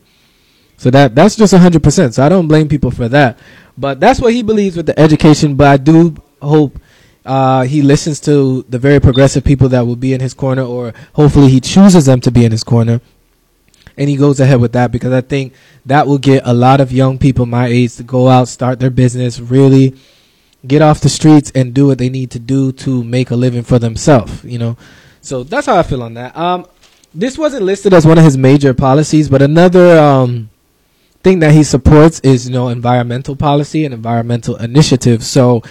[0.78, 2.14] So that that's just 100%.
[2.14, 3.40] So I don't blame people for that.
[3.76, 6.80] But that's what he believes with the education, but I do hope
[7.26, 10.94] uh, he listens to the very progressive people that will be in his corner or
[11.14, 13.02] hopefully he chooses them to be in his corner.
[13.98, 15.54] And he goes ahead with that because I think
[15.86, 18.90] that will get a lot of young people my age to go out, start their
[18.92, 19.96] business, really
[20.68, 23.64] get off the streets and do what they need to do to make a living
[23.64, 24.78] for themselves, you know.
[25.22, 26.36] So that's how I feel on that.
[26.38, 26.66] Um,
[27.14, 30.50] this wasn't listed as one of his major policies, but another um,
[31.24, 35.28] thing that he supports is you know environmental policy and environmental initiatives.
[35.28, 35.64] So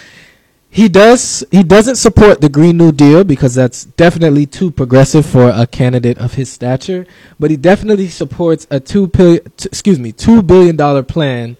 [0.69, 5.49] he does he doesn't support the Green New Deal because that's definitely too progressive for
[5.49, 7.07] a candidate of his stature,
[7.39, 11.57] but he definitely supports a 2 billion excuse me, 2 billion dollar plan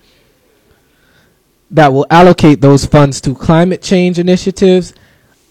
[1.71, 4.93] that will allocate those funds to climate change initiatives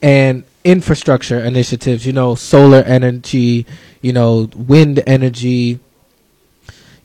[0.03, 3.67] and infrastructure initiatives, you know, solar energy,
[4.03, 5.79] you know, wind energy,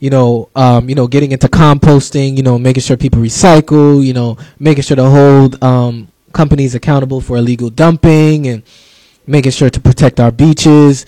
[0.00, 4.12] you know, um, you know, getting into composting, you know, making sure people recycle, you
[4.12, 8.62] know, making sure to hold um, companies accountable for illegal dumping and
[9.26, 11.06] making sure to protect our beaches,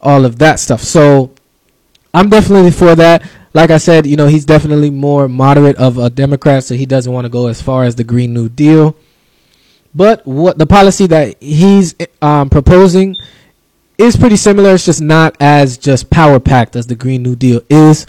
[0.00, 0.82] all of that stuff.
[0.82, 1.32] So
[2.12, 3.22] I'm definitely for that.
[3.54, 7.12] Like I said, you know, he's definitely more moderate of a Democrat, so he doesn't
[7.12, 8.96] want to go as far as the Green New Deal.
[9.94, 13.14] But what the policy that he's um, proposing
[13.96, 14.74] is pretty similar.
[14.74, 18.06] It's just not as just power packed as the Green New Deal is.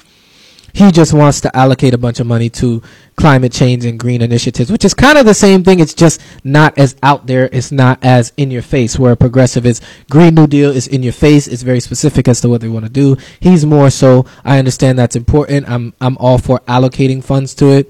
[0.76, 2.82] He just wants to allocate a bunch of money to
[3.16, 5.80] climate change and green initiatives, which is kind of the same thing.
[5.80, 7.48] It's just not as out there.
[7.54, 9.00] It's not as in your face.
[9.00, 9.80] Where a progressive is
[10.10, 11.48] Green New Deal is in your face.
[11.48, 13.16] It's very specific as to what they want to do.
[13.40, 14.26] He's more so.
[14.44, 15.70] I understand that's important.
[15.70, 17.90] I'm I'm all for allocating funds to it,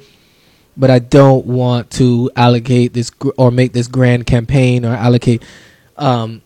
[0.78, 5.42] but I don't want to allocate this gr- or make this grand campaign or allocate
[5.98, 6.44] um,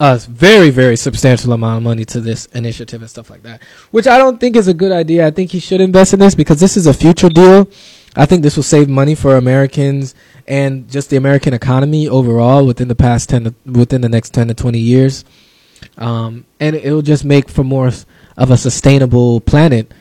[0.00, 4.06] a very very substantial amount of money to this initiative and stuff like that which
[4.06, 5.26] i don't think is a good idea.
[5.26, 7.68] I think he should invest in this because this is a future deal.
[8.16, 10.14] I think this will save money for americans
[10.48, 14.48] and just the american economy overall within the past 10 to, within the next 10
[14.48, 15.24] to 20 years.
[15.96, 17.90] Um, and it will just make for more
[18.36, 19.92] of a sustainable planet.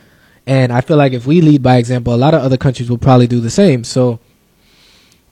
[0.48, 2.98] And i feel like if we lead by example a lot of other countries will
[2.98, 3.84] probably do the same.
[3.84, 4.20] So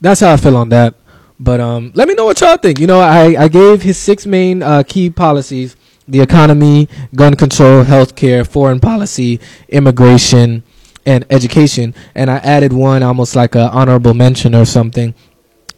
[0.01, 0.93] that's how i feel on that
[1.39, 2.79] but um, let me know what y'all think.
[2.79, 5.75] You know, I, I gave his six main uh, key policies
[6.07, 10.63] the economy, gun control, healthcare, foreign policy, immigration,
[11.05, 11.93] and education.
[12.15, 15.13] And I added one almost like an honorable mention or something,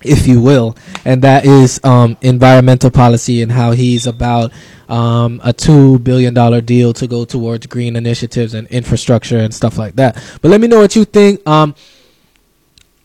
[0.03, 0.77] if you will.
[1.03, 4.51] And that is um, environmental policy and how he's about
[4.87, 6.33] um, a $2 billion
[6.65, 10.15] deal to go towards green initiatives and infrastructure and stuff like that.
[10.41, 11.47] But let me know what you think.
[11.47, 11.75] Um,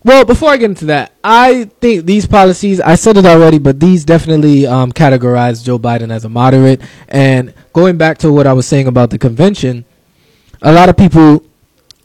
[0.05, 3.81] well, before I get into that, I think these policies, I said it already, but
[3.81, 6.83] these definitely um, categorize Joe Biden as a moderate.
[7.09, 9.87] And going back to what I was saying about the convention,
[10.61, 11.43] a lot of people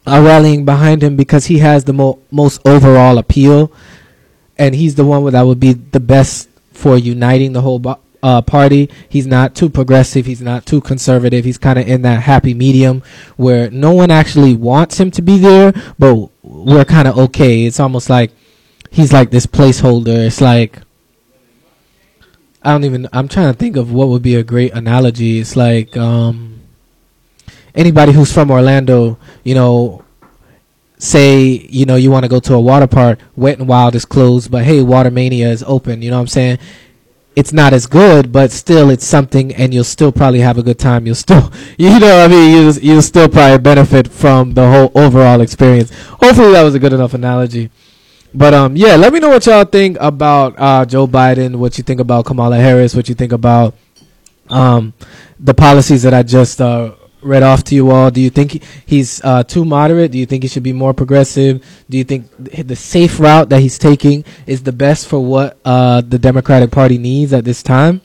[0.08, 3.72] are rallying behind him because he has the mo- most overall appeal.
[4.58, 8.42] And he's the one that would be the best for uniting the whole bo- uh,
[8.42, 8.90] party.
[9.08, 10.26] He's not too progressive.
[10.26, 11.46] He's not too conservative.
[11.46, 13.04] He's kind of in that happy medium
[13.38, 17.66] where no one actually wants him to be there, but we're kind of okay.
[17.66, 18.32] It's almost like
[18.92, 20.26] he's like this placeholder.
[20.26, 20.80] It's like
[22.62, 23.08] I don't even.
[23.14, 25.40] I'm trying to think of what would be a great analogy.
[25.40, 26.62] It's like um,
[27.74, 30.04] anybody who's from Orlando, you know,
[30.98, 31.40] say
[31.70, 34.52] you know you want to go to a water park, Wet and Wild is closed,
[34.52, 36.02] but hey, Water Mania is open.
[36.02, 36.60] You know what I'm saying?
[37.36, 40.80] It's not as good, but still it's something, and you'll still probably have a good
[40.80, 41.06] time.
[41.06, 44.92] You'll still, you know, what I mean, you'll you'll still probably benefit from the whole
[44.96, 45.92] overall experience.
[46.08, 47.70] Hopefully, that was a good enough analogy.
[48.34, 51.56] But um, yeah, let me know what y'all think about uh, Joe Biden.
[51.56, 52.96] What you think about Kamala Harris?
[52.96, 53.76] What you think about
[54.50, 54.94] um,
[55.40, 58.12] the policies that I just uh, read off to you all.
[58.12, 60.12] Do you think he's uh, too moderate?
[60.12, 61.64] Do you think he should be more progressive?
[61.90, 66.02] Do you think the safe route that he's taking is the best for what uh,
[66.02, 68.02] the Democratic Party needs at this time?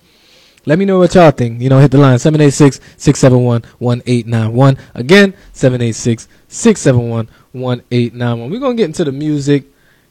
[0.66, 1.60] Let me know what y'all think.
[1.60, 4.78] You know, hit the line 786 671 1891.
[4.94, 8.50] Again, 786 671 1891.
[8.50, 9.64] We're going to get into the music.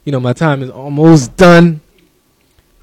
[0.06, 1.82] You know, my time is almost done.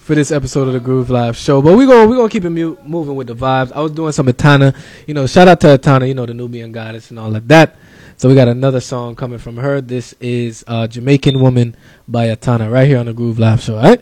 [0.00, 1.62] For this episode of the Groove Live show.
[1.62, 3.70] But we're gonna we're gonna keep it mu- moving with the vibes.
[3.72, 4.74] I was doing some Etana,
[5.06, 7.76] you know, shout out to Etana, you know, the Nubian goddess and all of that.
[8.16, 9.80] So we got another song coming from her.
[9.80, 11.76] This is uh, Jamaican Woman
[12.08, 13.76] by Etana right here on the Groove Live show.
[13.76, 14.00] All right?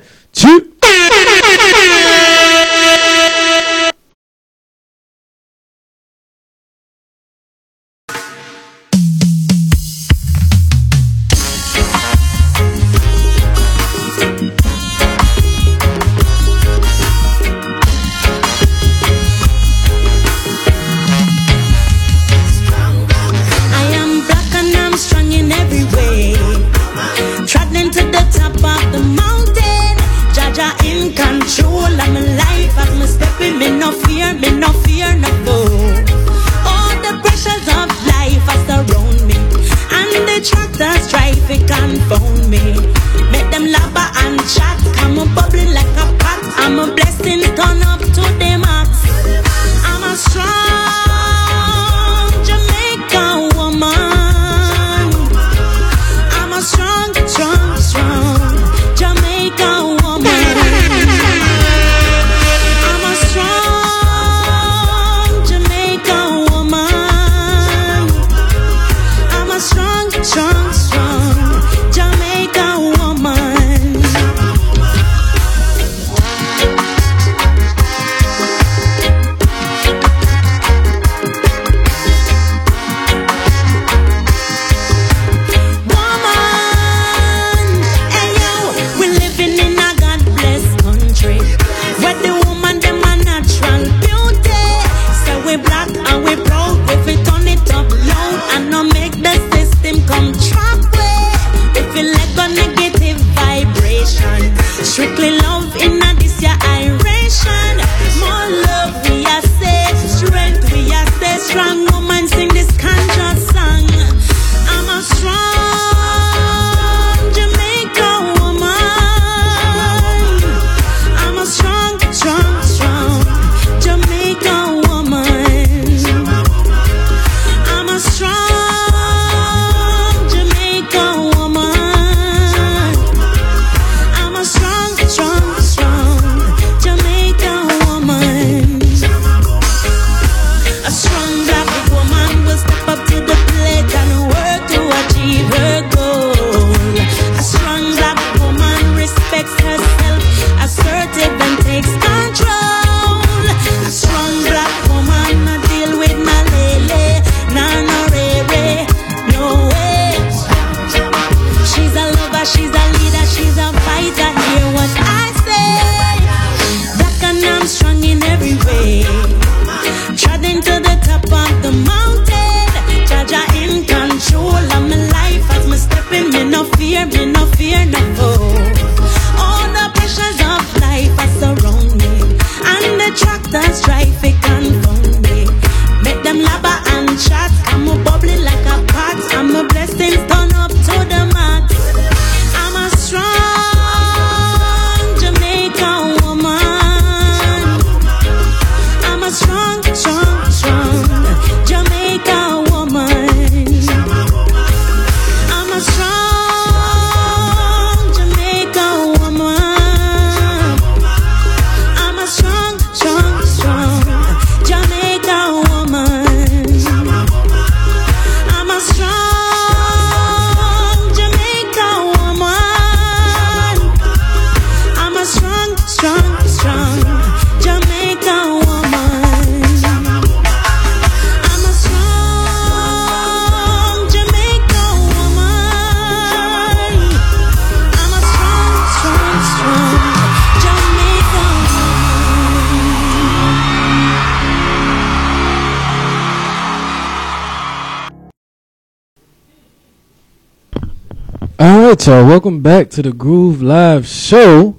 [252.69, 254.77] Back to the Groove Live Show.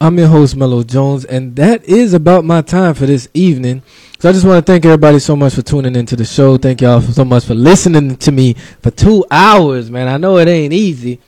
[0.00, 3.84] I'm your host, Melo Jones, and that is about my time for this evening.
[4.18, 6.56] So I just want to thank everybody so much for tuning into the show.
[6.56, 10.08] Thank y'all so much for listening to me for two hours, man.
[10.08, 11.20] I know it ain't easy,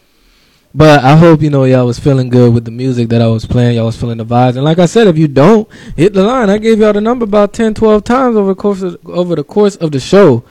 [0.75, 3.47] but I hope you know y'all was feeling good with the music that I was
[3.47, 3.77] playing.
[3.77, 6.51] Y'all was feeling the vibes, and like I said, if you don't hit the line,
[6.51, 9.45] I gave y'all the number about 10, 12 times over the course of, over the
[9.45, 10.43] course of the show.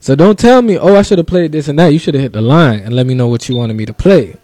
[0.00, 1.92] So don't tell me, oh, I should have played this and that.
[1.92, 3.94] You should have hit the line and let me know what you wanted me to
[3.94, 4.36] play.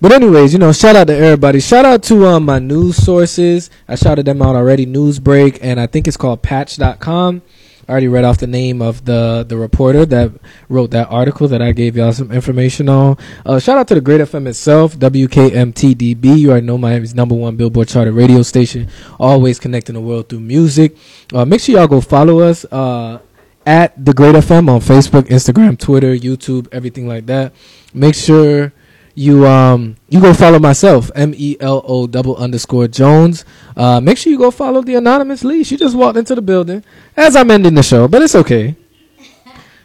[0.00, 1.60] But anyways, you know, shout out to everybody.
[1.60, 3.70] Shout out to um, my news sources.
[3.88, 4.86] I shouted them out already.
[4.86, 7.42] Newsbreak, and I think it's called Patch.com.
[7.86, 10.32] I already read off the name of the the reporter that
[10.70, 13.18] wrote that article that I gave y'all some information on.
[13.44, 16.38] Uh, shout out to the Great FM itself, WKMTDB.
[16.38, 18.88] You already know Miami's number one Billboard charted radio station,
[19.20, 20.96] always connecting the world through music.
[21.32, 22.64] Uh, make sure y'all go follow us.
[22.66, 23.18] Uh,
[23.66, 27.54] at the Great FM on Facebook, Instagram, Twitter, YouTube, everything like that.
[27.94, 28.74] Make sure
[29.14, 33.44] you um you go follow myself M E L O double underscore Jones.
[33.76, 35.64] Uh, make sure you go follow the anonymous Lee.
[35.64, 36.84] She just walked into the building
[37.16, 38.76] as I'm ending the show, but it's okay.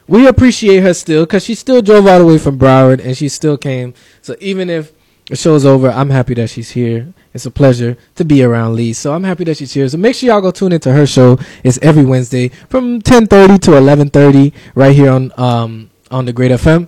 [0.08, 3.30] We appreciate her still because she still drove all the way from Broward and she
[3.30, 3.94] still came.
[4.24, 4.92] So even if
[5.28, 7.14] the show's over, I'm happy that she's here.
[7.32, 8.94] It's a pleasure to be around Lee.
[8.94, 9.88] So I'm happy that she's here.
[9.88, 11.38] So make sure y'all go tune into her show.
[11.64, 16.88] It's every Wednesday from 10:30 to 11:30 right here on um on the Great FM.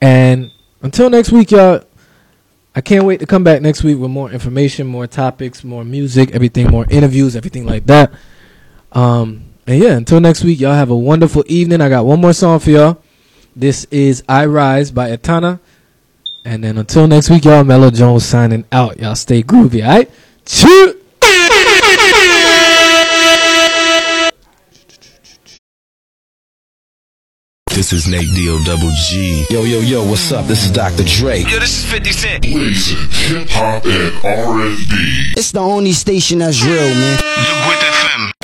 [0.00, 0.50] And
[0.82, 1.82] until next week, y'all.
[2.74, 6.30] I can't wait to come back next week with more information, more topics, more music,
[6.32, 8.12] everything, more interviews, everything like that.
[8.92, 11.80] Um, and yeah, until next week, y'all have a wonderful evening.
[11.80, 13.02] I got one more song for y'all.
[13.56, 15.58] This is I Rise by Etana.
[16.44, 19.00] And then until next week, y'all, Melo Jones signing out.
[19.00, 20.10] Y'all stay groovy, all right?
[20.46, 20.94] Cheers!
[27.78, 29.46] This is Nate Deal Double G.
[29.50, 30.46] Yo, yo, yo, what's up?
[30.46, 31.04] This is Dr.
[31.04, 31.42] Dre.
[31.42, 32.42] Yo, this is 50 Cent.
[32.42, 35.34] Blazing hip hop and R&B.
[35.36, 37.16] It's the only station that's real, man.
[37.18, 37.22] The
[37.68, 38.37] Great FM.